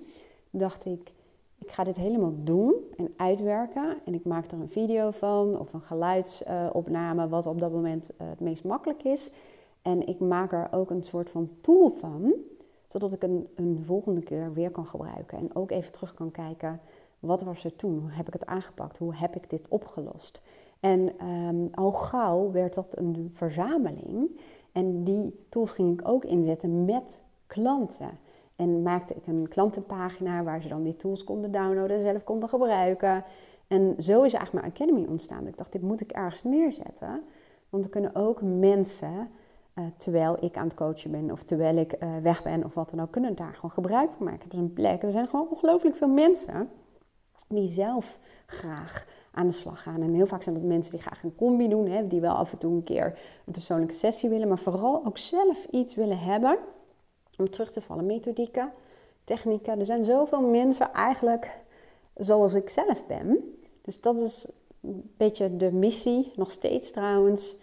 dacht 0.49 0.85
ik, 0.85 1.13
ik 1.57 1.71
ga 1.71 1.83
dit 1.83 1.95
helemaal 1.95 2.33
doen 2.43 2.73
en 2.97 3.13
uitwerken. 3.17 3.97
En 4.05 4.13
ik 4.13 4.25
maak 4.25 4.45
er 4.45 4.59
een 4.59 4.69
video 4.69 5.11
van 5.11 5.59
of 5.59 5.73
een 5.73 5.81
geluidsopname, 5.81 7.27
wat 7.27 7.45
op 7.45 7.59
dat 7.59 7.71
moment 7.71 8.11
het 8.17 8.39
meest 8.39 8.63
makkelijk 8.63 9.03
is. 9.03 9.31
En 9.89 10.07
ik 10.07 10.19
maak 10.19 10.51
er 10.51 10.67
ook 10.71 10.89
een 10.89 11.03
soort 11.03 11.29
van 11.29 11.49
tool 11.61 11.89
van, 11.89 12.33
zodat 12.87 13.11
ik 13.11 13.23
een, 13.23 13.47
een 13.55 13.81
volgende 13.83 14.23
keer 14.23 14.53
weer 14.53 14.71
kan 14.71 14.85
gebruiken. 14.85 15.37
En 15.37 15.55
ook 15.55 15.71
even 15.71 15.91
terug 15.91 16.13
kan 16.13 16.31
kijken, 16.31 16.79
wat 17.19 17.41
was 17.41 17.63
er 17.63 17.75
toen? 17.75 17.99
Hoe 17.99 18.11
heb 18.11 18.27
ik 18.27 18.33
het 18.33 18.45
aangepakt? 18.45 18.97
Hoe 18.97 19.15
heb 19.15 19.35
ik 19.35 19.49
dit 19.49 19.65
opgelost? 19.67 20.41
En 20.79 21.27
um, 21.27 21.69
al 21.71 21.91
gauw 21.91 22.51
werd 22.51 22.73
dat 22.73 22.97
een 22.97 23.29
verzameling. 23.33 24.39
En 24.71 25.03
die 25.03 25.45
tools 25.49 25.71
ging 25.71 25.99
ik 25.99 26.07
ook 26.07 26.25
inzetten 26.25 26.85
met 26.85 27.21
klanten. 27.47 28.09
En 28.55 28.81
maakte 28.81 29.13
ik 29.13 29.27
een 29.27 29.47
klantenpagina 29.47 30.43
waar 30.43 30.61
ze 30.61 30.67
dan 30.67 30.83
die 30.83 30.95
tools 30.95 31.23
konden 31.23 31.51
downloaden, 31.51 32.01
zelf 32.01 32.23
konden 32.23 32.49
gebruiken. 32.49 33.23
En 33.67 33.95
zo 33.99 34.23
is 34.23 34.33
eigenlijk 34.33 34.53
mijn 34.53 34.73
Academy 34.73 35.05
ontstaan. 35.09 35.47
Ik 35.47 35.57
dacht, 35.57 35.71
dit 35.71 35.81
moet 35.81 36.01
ik 36.01 36.11
ergens 36.11 36.43
neerzetten. 36.43 37.23
Want 37.69 37.85
er 37.85 37.91
kunnen 37.91 38.15
ook 38.15 38.41
mensen, 38.41 39.29
uh, 39.79 39.85
terwijl 39.97 40.37
ik 40.39 40.57
aan 40.57 40.63
het 40.63 40.73
coachen 40.73 41.11
ben 41.11 41.31
of 41.31 41.43
terwijl 41.43 41.77
ik 41.77 42.03
uh, 42.03 42.17
weg 42.17 42.43
ben 42.43 42.63
of 42.63 42.73
wat 42.73 42.89
dan 42.89 42.99
ook, 42.99 43.11
kunnen 43.11 43.35
daar 43.35 43.55
gewoon 43.55 43.71
gebruik 43.71 44.09
van 44.17 44.25
maken. 44.25 44.45
Ik 44.45 44.51
heb 44.51 44.51
dus 44.51 44.59
een 44.59 44.73
plek. 44.73 45.03
Er 45.03 45.11
zijn 45.11 45.27
gewoon 45.27 45.47
ongelooflijk 45.49 45.95
veel 45.95 46.07
mensen 46.07 46.69
die 47.47 47.67
zelf 47.67 48.19
graag 48.45 49.05
aan 49.31 49.47
de 49.47 49.53
slag 49.53 49.81
gaan. 49.81 50.01
En 50.01 50.13
heel 50.13 50.27
vaak 50.27 50.43
zijn 50.43 50.55
dat 50.55 50.63
mensen 50.63 50.91
die 50.91 51.01
graag 51.01 51.23
een 51.23 51.35
combi 51.35 51.67
doen, 51.67 51.87
hè, 51.87 52.07
die 52.07 52.21
wel 52.21 52.33
af 52.33 52.51
en 52.51 52.57
toe 52.57 52.73
een 52.73 52.83
keer 52.83 53.19
een 53.45 53.53
persoonlijke 53.53 53.93
sessie 53.93 54.29
willen, 54.29 54.47
maar 54.47 54.59
vooral 54.59 55.05
ook 55.05 55.17
zelf 55.17 55.65
iets 55.71 55.95
willen 55.95 56.19
hebben 56.19 56.57
om 57.37 57.49
terug 57.49 57.71
te 57.71 57.81
vallen. 57.81 58.05
Methodieken, 58.05 58.71
technieken. 59.23 59.79
Er 59.79 59.85
zijn 59.85 60.03
zoveel 60.03 60.41
mensen 60.41 60.93
eigenlijk 60.93 61.59
zoals 62.15 62.53
ik 62.53 62.69
zelf 62.69 63.07
ben. 63.07 63.57
Dus 63.81 64.01
dat 64.01 64.19
is 64.21 64.51
een 64.81 65.11
beetje 65.17 65.57
de 65.57 65.71
missie, 65.71 66.31
nog 66.35 66.51
steeds 66.51 66.91
trouwens, 66.91 67.55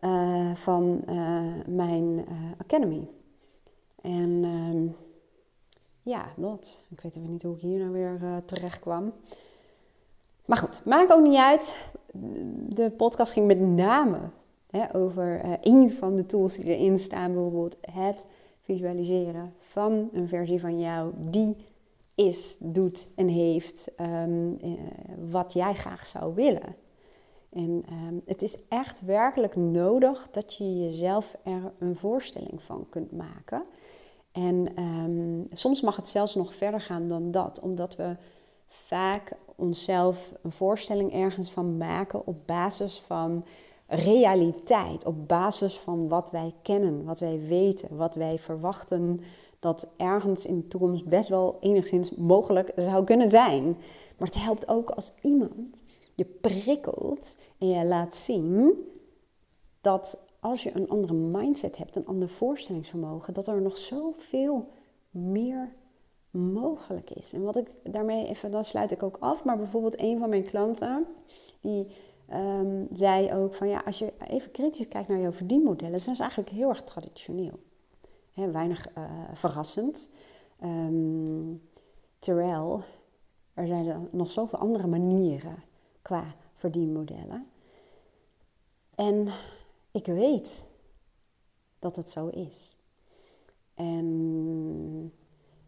uh, 0.00 0.54
van 0.54 1.00
uh, 1.08 1.42
mijn 1.66 2.04
uh, 2.18 2.24
Academy. 2.58 3.08
En 4.02 4.40
ehm, 4.44 4.86
ja, 6.02 6.24
dat. 6.36 6.84
Ik 6.88 7.00
weet 7.00 7.16
even 7.16 7.30
niet 7.30 7.42
hoe 7.42 7.54
ik 7.54 7.60
hier 7.60 7.78
nou 7.78 7.90
weer 7.90 8.42
terecht 8.44 8.80
kwam. 8.80 9.12
Maar 10.44 10.56
goed, 10.58 10.82
maakt 10.84 11.12
ook 11.12 11.22
niet 11.22 11.38
uit. 11.38 11.78
De 12.68 12.90
podcast 12.90 13.32
ging 13.32 13.46
met 13.46 13.60
name 13.60 14.18
hè, 14.70 14.94
over 14.94 15.58
een 15.60 15.90
van 15.90 16.16
de 16.16 16.26
tools 16.26 16.56
die 16.56 16.76
erin 16.76 16.98
staan, 16.98 17.32
bijvoorbeeld 17.32 17.78
het 17.80 18.26
visualiseren 18.60 19.54
van 19.58 20.08
een 20.12 20.28
versie 20.28 20.60
van 20.60 20.80
jou 20.80 21.12
die 21.16 21.56
is, 22.14 22.56
doet 22.60 23.08
en 23.16 23.28
heeft 23.28 23.90
uh, 24.00 24.22
wat 25.30 25.52
jij 25.52 25.74
graag 25.74 26.06
zou 26.06 26.34
willen. 26.34 26.74
En 27.54 27.84
um, 27.90 28.22
het 28.26 28.42
is 28.42 28.56
echt 28.68 29.04
werkelijk 29.04 29.56
nodig 29.56 30.28
dat 30.30 30.54
je 30.54 30.78
jezelf 30.78 31.36
er 31.42 31.72
een 31.78 31.96
voorstelling 31.96 32.62
van 32.62 32.86
kunt 32.88 33.12
maken. 33.12 33.62
En 34.32 34.82
um, 34.82 35.46
soms 35.52 35.80
mag 35.80 35.96
het 35.96 36.08
zelfs 36.08 36.34
nog 36.34 36.54
verder 36.54 36.80
gaan 36.80 37.08
dan 37.08 37.30
dat, 37.30 37.60
omdat 37.60 37.96
we 37.96 38.16
vaak 38.68 39.32
onszelf 39.56 40.32
een 40.42 40.52
voorstelling 40.52 41.12
ergens 41.12 41.50
van 41.50 41.76
maken 41.76 42.26
op 42.26 42.46
basis 42.46 43.02
van 43.06 43.44
realiteit, 43.86 45.04
op 45.04 45.28
basis 45.28 45.78
van 45.78 46.08
wat 46.08 46.30
wij 46.30 46.54
kennen, 46.62 47.04
wat 47.04 47.20
wij 47.20 47.40
weten, 47.48 47.96
wat 47.96 48.14
wij 48.14 48.38
verwachten 48.38 49.20
dat 49.58 49.88
ergens 49.96 50.46
in 50.46 50.56
de 50.56 50.68
toekomst 50.68 51.04
best 51.04 51.28
wel 51.28 51.56
enigszins 51.60 52.14
mogelijk 52.14 52.72
zou 52.76 53.04
kunnen 53.04 53.30
zijn. 53.30 53.64
Maar 54.16 54.28
het 54.28 54.42
helpt 54.42 54.68
ook 54.68 54.90
als 54.90 55.12
iemand 55.22 55.82
je 56.14 56.24
prikkelt 56.24 57.38
en 57.58 57.68
je 57.68 57.84
laat 57.84 58.14
zien 58.14 58.74
dat 59.80 60.18
als 60.40 60.62
je 60.62 60.76
een 60.76 60.88
andere 60.88 61.14
mindset 61.14 61.76
hebt, 61.76 61.96
een 61.96 62.06
ander 62.06 62.28
voorstellingsvermogen, 62.28 63.34
dat 63.34 63.46
er 63.46 63.62
nog 63.62 63.78
zoveel 63.78 64.68
meer 65.10 65.74
mogelijk 66.30 67.10
is. 67.10 67.32
En 67.32 67.42
wat 67.42 67.56
ik 67.56 67.74
daarmee 67.82 68.28
even, 68.28 68.50
dan 68.50 68.64
sluit 68.64 68.90
ik 68.90 69.02
ook 69.02 69.16
af. 69.20 69.44
Maar 69.44 69.56
bijvoorbeeld 69.56 70.00
een 70.00 70.18
van 70.18 70.28
mijn 70.28 70.42
klanten, 70.42 71.06
die 71.60 71.86
um, 72.32 72.88
zei 72.92 73.32
ook 73.34 73.54
van 73.54 73.68
ja, 73.68 73.82
als 73.84 73.98
je 73.98 74.12
even 74.28 74.50
kritisch 74.50 74.88
kijkt 74.88 75.08
naar 75.08 75.20
jouw 75.20 75.32
verdienmodellen, 75.32 76.00
zijn 76.00 76.16
ze 76.16 76.22
eigenlijk 76.22 76.52
heel 76.52 76.68
erg 76.68 76.82
traditioneel. 76.82 77.58
He, 78.32 78.50
weinig 78.50 78.88
uh, 78.98 79.04
verrassend. 79.32 80.12
Um, 80.62 81.62
terwijl 82.18 82.82
er 83.54 83.66
zijn 83.66 83.86
er 83.86 84.00
nog 84.10 84.30
zoveel 84.30 84.58
andere 84.58 84.86
manieren 84.86 85.62
qua 86.04 86.34
verdienmodellen. 86.54 87.46
En 88.94 89.28
ik 89.90 90.06
weet 90.06 90.66
dat 91.78 91.96
het 91.96 92.10
zo 92.10 92.28
is. 92.28 92.76
En 93.74 95.12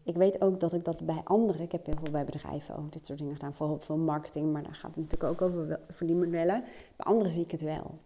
ik 0.03 0.15
weet 0.15 0.41
ook 0.41 0.59
dat 0.59 0.73
ik 0.73 0.83
dat 0.83 1.05
bij 1.05 1.21
anderen, 1.23 1.61
ik 1.61 1.71
heb 1.71 1.85
heel 1.85 1.97
veel 1.99 2.11
bij 2.11 2.25
bedrijven 2.25 2.75
ook 2.75 2.91
dit 2.91 3.05
soort 3.05 3.19
dingen 3.19 3.33
gedaan, 3.33 3.53
vooral 3.53 3.79
veel 3.79 3.97
marketing, 3.97 4.51
maar 4.51 4.63
daar 4.63 4.75
gaat 4.75 4.95
het 4.95 5.03
natuurlijk 5.03 5.31
ook 5.31 5.49
over 5.49 5.79
verdienmodellen. 5.89 6.63
Bij 6.95 7.05
anderen 7.05 7.31
zie 7.31 7.43
ik 7.43 7.51
het 7.51 7.61
wel. 7.61 7.99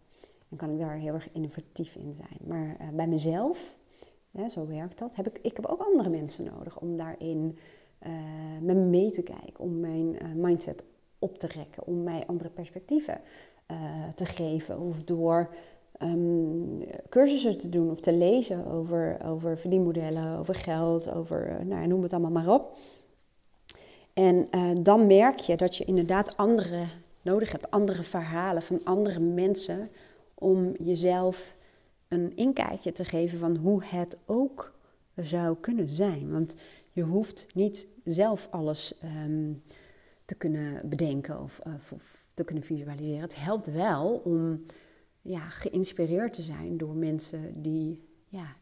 En 0.50 0.58
kan 0.58 0.70
ik 0.70 0.80
daar 0.80 0.96
heel 0.96 1.14
erg 1.14 1.32
innovatief 1.32 1.96
in 1.96 2.14
zijn. 2.14 2.38
Maar 2.48 2.78
uh, 2.82 2.90
bij 2.90 3.08
mezelf, 3.08 3.78
zo 4.48 4.68
werkt 4.68 5.00
dat, 5.00 5.16
heb 5.16 5.28
ik, 5.28 5.40
ik 5.42 5.56
heb 5.56 5.66
ook 5.66 5.82
andere 5.82 6.10
mensen 6.10 6.46
nodig 6.46 6.80
om 6.80 6.96
daarin 6.96 7.58
uh, 8.08 8.12
me 8.62 8.74
mee 8.74 9.12
te 9.12 9.22
kijken, 9.22 9.60
om 9.60 9.80
mijn 9.80 10.24
uh, 10.24 10.34
mindset 10.34 10.84
op 11.22 11.38
te 11.38 11.48
rekken, 11.48 11.86
om 11.86 12.04
mij 12.04 12.24
andere 12.26 12.50
perspectieven 12.50 13.22
te 14.16 14.26
geven. 14.26 14.80
Of 14.80 15.04
door 15.04 15.50
um, 16.04 16.84
cursussen 17.10 17.58
te 17.58 17.70
doen 17.70 17.92
of 17.92 18.00
te 18.00 18.14
lezen 18.14 18.66
over, 18.66 19.18
over 19.26 19.58
verdienmodellen, 19.58 20.38
over 20.38 20.56
geld, 20.56 21.12
over, 21.12 21.50
uh, 21.50 21.66
nou, 21.66 21.88
noem 21.88 22.04
het 22.04 22.14
allemaal 22.14 22.32
maar 22.32 22.54
op. 22.54 22.78
En 24.14 24.48
uh, 24.52 24.72
dan 24.82 25.08
merk 25.08 25.40
je 25.40 25.58
dat 25.58 25.76
je 25.76 25.86
inderdaad 25.86 26.38
andere 26.38 26.86
nodig 27.22 27.52
hebt, 27.52 27.72
andere 27.72 28.04
verhalen 28.04 28.62
van 28.62 28.84
andere 28.84 29.20
mensen 29.20 29.90
om 30.34 30.72
jezelf 30.80 31.56
een 32.08 32.36
inkijkje 32.36 32.92
te 32.92 33.06
geven 33.06 33.40
van 33.40 33.56
hoe 33.56 33.84
het 33.84 34.18
ook 34.26 34.74
zou 35.16 35.56
kunnen 35.62 35.90
zijn. 35.90 36.32
Want 36.32 36.56
je 36.92 37.04
hoeft 37.04 37.48
niet 37.54 37.88
zelf 38.04 38.48
alles 38.52 38.98
ehm, 39.02 39.54
te 40.26 40.36
kunnen 40.36 40.90
bedenken 40.90 41.42
of, 41.42 41.60
of, 41.60 42.28
te 42.34 42.44
kunnen 42.44 42.64
visualiseren. 42.64 43.22
Het 43.22 43.36
helpt 43.36 43.72
wel 43.72 44.22
om 44.24 44.66
ja, 45.22 45.50
geïnspireerd 45.50 46.34
te 46.34 46.42
zijn 46.42 46.78
door 46.78 46.96
mensen 46.96 47.62
die 47.62 48.10
ja, 48.28 48.56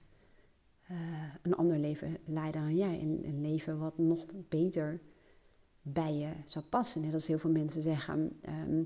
uh, 0.91 0.98
een 1.41 1.56
ander 1.56 1.78
leven 1.78 2.17
leiden 2.26 2.62
dan 2.62 2.76
jij. 2.76 3.02
Een, 3.02 3.22
een, 3.24 3.41
leven 3.41 3.78
wat 3.80 3.98
nog 3.98 4.26
beter 4.50 5.00
bij 5.82 6.13
je 6.13 6.30
zou 6.45 6.65
passen. 6.65 7.02
Net 7.02 7.13
als 7.13 7.28
heel 7.28 7.39
veel 7.39 7.52
mensen 7.52 7.82
zeggen, 7.82 8.39
ehm, 8.41 8.84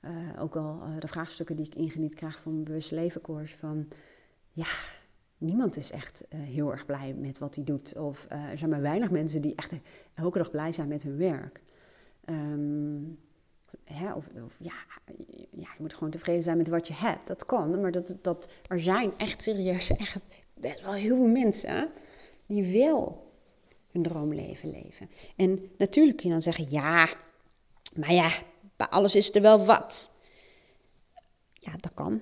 uh, 0.00 0.42
ook 0.42 0.56
al 0.56 0.82
de 0.98 1.08
vraagstukken 1.08 1.56
die 1.56 1.66
ik 1.66 1.74
ingeniet 1.74 2.14
krijg 2.14 2.40
van 2.40 2.52
mijn 2.52 2.64
bewust 2.64 2.90
levenkoers, 2.90 3.54
van 3.54 3.88
ja, 4.52 4.68
niemand 5.38 5.76
is 5.76 5.90
echt 5.90 6.24
heel 6.34 6.70
erg 6.70 6.86
blij 6.86 7.14
met 7.14 7.38
wat 7.38 7.54
hij 7.54 7.64
doet. 7.64 7.98
Of 7.98 8.26
er 8.28 8.58
zijn 8.58 8.70
maar 8.70 8.80
weinig 8.80 9.10
mensen 9.10 9.42
die 9.42 9.54
echt 9.54 9.72
elke 10.14 10.38
dag 10.38 10.50
blij 10.50 10.72
zijn 10.72 10.88
met 10.88 11.02
hun 11.02 11.16
werk. 11.16 11.60
Um, 12.30 13.18
hè, 13.84 14.12
of, 14.12 14.24
of 14.44 14.56
ja, 14.60 14.74
ja, 15.50 15.68
je 15.76 15.78
moet 15.78 15.94
gewoon 15.94 16.10
tevreden 16.10 16.42
zijn 16.42 16.56
met 16.56 16.68
wat 16.68 16.86
je 16.86 16.94
hebt. 16.94 17.26
Dat 17.26 17.46
kan, 17.46 17.80
maar 17.80 17.92
dat, 17.92 18.16
dat, 18.22 18.60
er 18.68 18.80
zijn 18.80 19.12
echt 19.16 19.42
serieus 19.42 19.96
echt 19.96 20.20
best 20.54 20.82
wel 20.82 20.92
heel 20.92 21.16
veel 21.16 21.28
mensen 21.28 21.90
die 22.46 22.82
wel 22.82 23.28
hun 23.92 24.02
droomleven 24.02 24.70
leven. 24.70 25.10
En 25.36 25.70
natuurlijk 25.78 26.16
kun 26.16 26.26
je 26.26 26.32
dan 26.32 26.42
zeggen, 26.42 26.66
ja, 26.70 27.08
maar 27.94 28.12
ja, 28.12 28.30
bij 28.76 28.86
alles 28.86 29.14
is 29.14 29.34
er 29.34 29.42
wel 29.42 29.64
wat. 29.64 30.10
Ja, 31.52 31.72
dat 31.80 31.94
kan. 31.94 32.20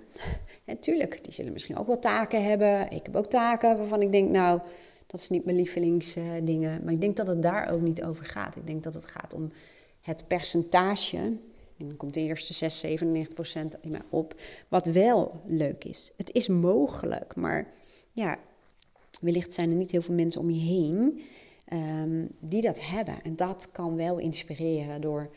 Natuurlijk, 0.65 1.25
die 1.25 1.33
zullen 1.33 1.53
misschien 1.53 1.77
ook 1.77 1.87
wel 1.87 1.99
taken 1.99 2.45
hebben. 2.45 2.91
Ik 2.91 3.07
heb 3.07 3.17
ook 3.17 3.27
taken 3.27 3.79
waarvan 3.79 4.03
ik 4.03 4.13
denk, 4.13 4.29
nou, 4.29 4.61
dat 5.07 5.21
is 5.21 5.29
niet 5.29 5.45
mijn 5.45 5.57
lievelingsdingen. 5.57 6.85
maar 6.85 6.93
ik 6.93 7.01
denk 7.01 7.17
dat 7.17 7.27
het 7.27 7.43
daar 7.43 7.71
ook 7.71 7.81
niet 7.81 8.03
over 8.03 8.25
gaat. 8.25 8.57
Ik 8.57 8.67
denk 8.67 8.83
dat 8.83 8.95
het 8.95 9.05
gaat 9.05 9.35
om 9.35 9.53
het 10.01 10.25
percentage. 10.27 11.17
En 11.17 11.87
dan 11.87 11.97
komt 11.97 12.15
de 12.15 12.21
eerste 12.21 12.53
6, 12.53 12.79
97 12.79 13.35
procent 13.35 13.77
op. 14.09 14.41
Wat 14.69 14.87
wel 14.87 15.43
leuk 15.47 15.85
is. 15.85 16.13
Het 16.17 16.33
is 16.33 16.49
mogelijk, 16.49 17.37
maar 17.37 17.73
ja, 18.13 18.39
wellicht 19.21 19.55
zijn 19.55 19.71
er 19.71 19.77
niet 19.77 19.91
heel 19.91 20.03
veel 20.03 20.15
mensen 20.15 20.41
om 20.41 20.51
je 20.51 20.61
heen 20.61 21.23
ehm, 21.65 22.27
die 22.41 22.63
dat 22.63 22.81
hebben. 22.81 23.23
En 23.23 23.37
dat 23.37 23.69
kan 23.73 23.97
wel 23.97 24.19
inspireren 24.19 25.01
door 25.01 25.31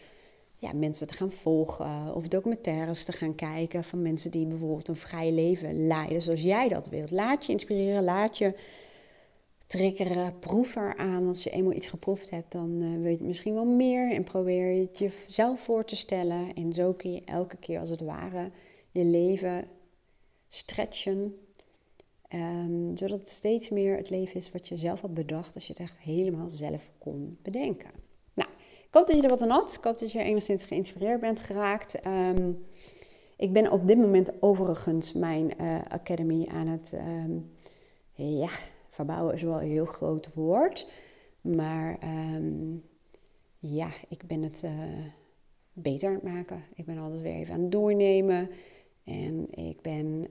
ja, 0.55 0.73
mensen 0.73 1.07
te 1.07 1.13
gaan 1.13 1.31
volgen 1.31 2.15
of 2.15 2.27
documentaires 2.27 3.03
te 3.03 3.11
gaan 3.11 3.35
kijken 3.35 3.83
van 3.83 4.01
mensen 4.01 4.31
die 4.31 4.45
bijvoorbeeld 4.45 4.87
een 4.87 4.95
vrij 4.95 5.31
leven 5.31 5.87
leiden 5.87 6.21
zoals 6.21 6.41
jij 6.41 6.67
dat 6.67 6.87
wilt. 6.87 7.11
Laat 7.11 7.45
je 7.45 7.51
inspireren, 7.51 8.03
laat 8.03 8.37
je 8.37 8.53
triggeren, 9.71 10.39
proef 10.39 10.75
er 10.75 10.97
aan. 10.97 11.27
Als 11.27 11.43
je 11.43 11.49
eenmaal 11.49 11.73
iets 11.73 11.87
geproefd 11.87 12.29
hebt, 12.29 12.51
dan 12.51 12.81
uh, 12.81 12.95
wil 12.95 13.05
je 13.05 13.17
het 13.17 13.21
misschien 13.21 13.53
wel 13.53 13.65
meer 13.65 14.11
en 14.11 14.23
probeer 14.23 14.71
je 14.71 14.81
het 14.81 14.97
jezelf 14.97 15.59
voor 15.59 15.85
te 15.85 15.95
stellen. 15.95 16.53
En 16.53 16.73
zo 16.73 16.93
kun 16.93 17.13
je 17.13 17.23
elke 17.25 17.57
keer 17.57 17.79
als 17.79 17.89
het 17.89 18.01
ware 18.01 18.51
je 18.91 19.03
leven 19.03 19.67
stretchen, 20.47 21.37
um, 22.33 22.97
zodat 22.97 23.17
het 23.17 23.29
steeds 23.29 23.69
meer 23.69 23.97
het 23.97 24.09
leven 24.09 24.35
is 24.35 24.51
wat 24.51 24.67
je 24.67 24.77
zelf 24.77 25.01
had 25.01 25.13
bedacht 25.13 25.55
als 25.55 25.67
je 25.67 25.73
het 25.73 25.81
echt 25.81 25.99
helemaal 25.99 26.49
zelf 26.49 26.91
kon 26.97 27.37
bedenken. 27.41 28.09
Ik 28.91 28.97
hoop 28.97 29.07
dat 29.07 29.15
je 29.15 29.23
er 29.23 29.29
wat 29.29 29.41
aan 29.41 29.49
had. 29.49 29.73
Ik 29.77 29.83
hoop 29.83 29.99
dat 29.99 30.11
je 30.11 30.19
enigszins 30.19 30.63
geïnspireerd 30.63 31.19
bent 31.19 31.39
geraakt. 31.39 32.05
Um, 32.05 32.65
ik 33.37 33.53
ben 33.53 33.71
op 33.71 33.87
dit 33.87 33.97
moment 33.97 34.31
overigens 34.41 35.13
mijn 35.13 35.53
uh, 35.61 35.79
academy 35.89 36.47
aan 36.47 36.67
het... 36.67 36.91
Um, 36.93 37.51
ja, 38.13 38.49
verbouwen 38.91 39.33
is 39.33 39.41
wel 39.41 39.61
een 39.61 39.69
heel 39.69 39.85
groot 39.85 40.33
woord. 40.33 40.87
Maar 41.41 41.99
um, 42.35 42.83
ja, 43.59 43.89
ik 44.09 44.23
ben 44.27 44.41
het 44.41 44.61
uh, 44.65 44.71
beter 45.73 46.19
maken. 46.23 46.63
Ik 46.75 46.85
ben 46.85 46.97
alles 46.97 47.21
weer 47.21 47.33
even 47.33 47.53
aan 47.53 47.61
het 47.61 47.71
doornemen. 47.71 48.49
En 49.03 49.47
ik 49.51 49.81
ben 49.81 50.27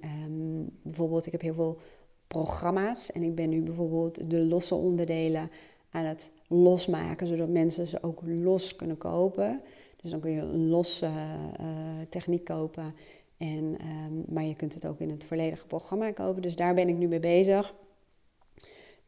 bijvoorbeeld, 0.82 1.26
ik 1.26 1.32
heb 1.32 1.40
heel 1.40 1.54
veel 1.54 1.78
programma's. 2.26 3.12
En 3.12 3.22
ik 3.22 3.34
ben 3.34 3.48
nu 3.48 3.62
bijvoorbeeld 3.62 4.30
de 4.30 4.38
losse 4.38 4.74
onderdelen 4.74 5.50
aan 5.90 6.04
het 6.04 6.32
losmaken, 6.46 7.26
zodat 7.26 7.48
mensen 7.48 7.86
ze 7.86 8.02
ook 8.02 8.20
los 8.24 8.76
kunnen 8.76 8.98
kopen. 8.98 9.60
Dus 9.96 10.10
dan 10.10 10.20
kun 10.20 10.30
je 10.30 10.40
een 10.40 10.68
losse 10.68 11.06
uh, 11.06 11.66
techniek 12.08 12.44
kopen, 12.44 12.94
en, 13.36 13.76
um, 14.08 14.24
maar 14.28 14.44
je 14.44 14.54
kunt 14.54 14.74
het 14.74 14.86
ook 14.86 15.00
in 15.00 15.10
het 15.10 15.24
volledige 15.24 15.66
programma 15.66 16.12
kopen. 16.12 16.42
Dus 16.42 16.56
daar 16.56 16.74
ben 16.74 16.88
ik 16.88 16.96
nu 16.96 17.08
mee 17.08 17.20
bezig. 17.20 17.74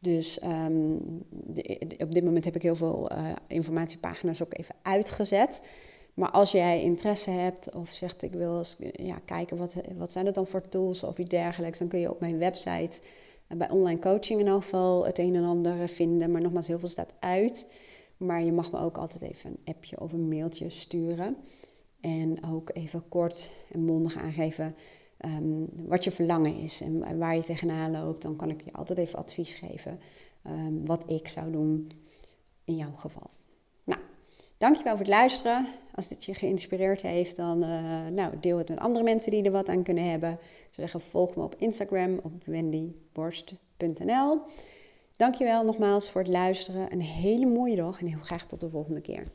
Dus 0.03 0.39
de, 1.29 1.95
op 1.99 2.15
dit 2.15 2.25
moment 2.25 2.45
heb 2.45 2.57
ik 2.57 2.63
heel 2.63 2.77
veel 2.77 3.13
uh, 3.13 3.33
informatiepagina's 3.47 4.43
ook 4.43 4.59
even 4.59 4.75
uitgezet. 4.83 5.63
Maar 6.15 6.31
als 6.31 6.53
jij 6.53 6.83
interesse 6.83 7.31
hebt 7.31 7.75
of 7.75 7.91
zegt 7.91 8.23
ik 8.23 8.33
wil 8.33 8.59
eens 8.59 8.77
ja, 8.93 9.19
kijken 9.25 9.57
wat, 9.57 9.75
wat 9.97 10.13
zijn 10.13 10.27
het 10.27 10.35
dan 10.35 10.47
voor 10.47 10.69
tools 10.69 11.03
of 11.03 11.19
iets 11.19 11.29
dergelijks, 11.29 11.79
dan 11.79 11.89
kun 11.89 11.99
je 11.99 12.11
op 12.11 12.21
mijn 12.21 12.39
website 12.39 13.01
bij 13.57 13.71
online 13.71 14.01
coaching 14.01 14.41
in 14.41 14.47
elk 14.47 14.63
geval 14.63 15.07
het 15.07 15.19
een 15.19 15.35
en 15.35 15.45
ander 15.45 15.89
vinden. 15.89 16.31
Maar 16.31 16.43
nogmaals, 16.43 16.69
heel 16.69 16.79
veel 16.79 16.89
staat 16.89 17.15
uit. 17.19 17.73
Maar 18.17 18.43
je 18.43 18.53
mag 18.53 18.73
me 18.73 18.79
ook 18.79 18.97
altijd 18.97 19.23
even 19.23 19.51
een 19.51 19.75
appje 19.75 20.01
of 20.01 20.13
een 20.13 20.29
mailtje 20.29 20.69
sturen. 20.69 21.37
En 22.01 22.45
ook 22.45 22.71
even 22.73 23.09
kort 23.09 23.51
en 23.73 23.85
mondig 23.85 24.17
aangeven 24.17 24.75
um, 25.25 25.69
wat 25.87 26.05
je 26.05 26.11
verlangen 26.11 26.57
is 26.57 26.81
en 26.81 27.19
waar 27.19 27.37
je 27.37 27.43
tegenaan 27.43 27.91
loopt. 27.91 28.23
Dan 28.23 28.37
kan 28.37 28.51
ik 28.51 28.65
je 28.65 28.73
altijd 28.73 28.99
even 28.99 29.19
advies 29.19 29.55
geven 29.55 30.01
um, 30.47 30.87
wat 30.87 31.11
ik 31.11 31.29
zou 31.29 31.53
doen 31.53 31.91
in 32.65 32.77
jouw 32.77 32.93
geval. 32.95 33.31
Nou, 33.85 34.01
dankjewel 34.59 34.97
voor 34.97 35.05
het 35.07 35.15
luisteren. 35.15 35.67
Als 35.95 36.09
dit 36.09 36.25
je 36.25 36.35
geïnspireerd 36.35 37.03
heeft, 37.03 37.37
dan 37.37 37.63
uh, 37.63 38.07
nou, 38.07 38.35
deel 38.41 38.59
het 38.59 38.69
met 38.69 38.79
andere 38.79 39.05
mensen 39.05 39.31
die 39.31 39.45
er 39.45 39.51
wat 39.51 39.69
aan 39.69 39.83
kunnen 39.83 40.11
hebben 40.11 40.39
zou 40.71 40.89
zeggen, 40.89 41.01
volg 41.01 41.37
me 41.37 41.43
op 41.43 41.55
Instagram 41.59 42.21
op 42.23 42.45
wendyborst.nl. 42.45 44.41
Dankjewel 45.17 45.65
nogmaals 45.65 46.11
voor 46.11 46.21
het 46.21 46.31
luisteren. 46.31 46.93
Een 46.93 47.03
hele 47.03 47.47
mooie 47.47 47.77
dag 47.77 48.01
en 48.01 48.07
heel 48.07 48.21
graag 48.21 48.47
tot 48.47 48.61
de 48.61 48.71
volgende 48.71 49.01
keer. 49.01 49.27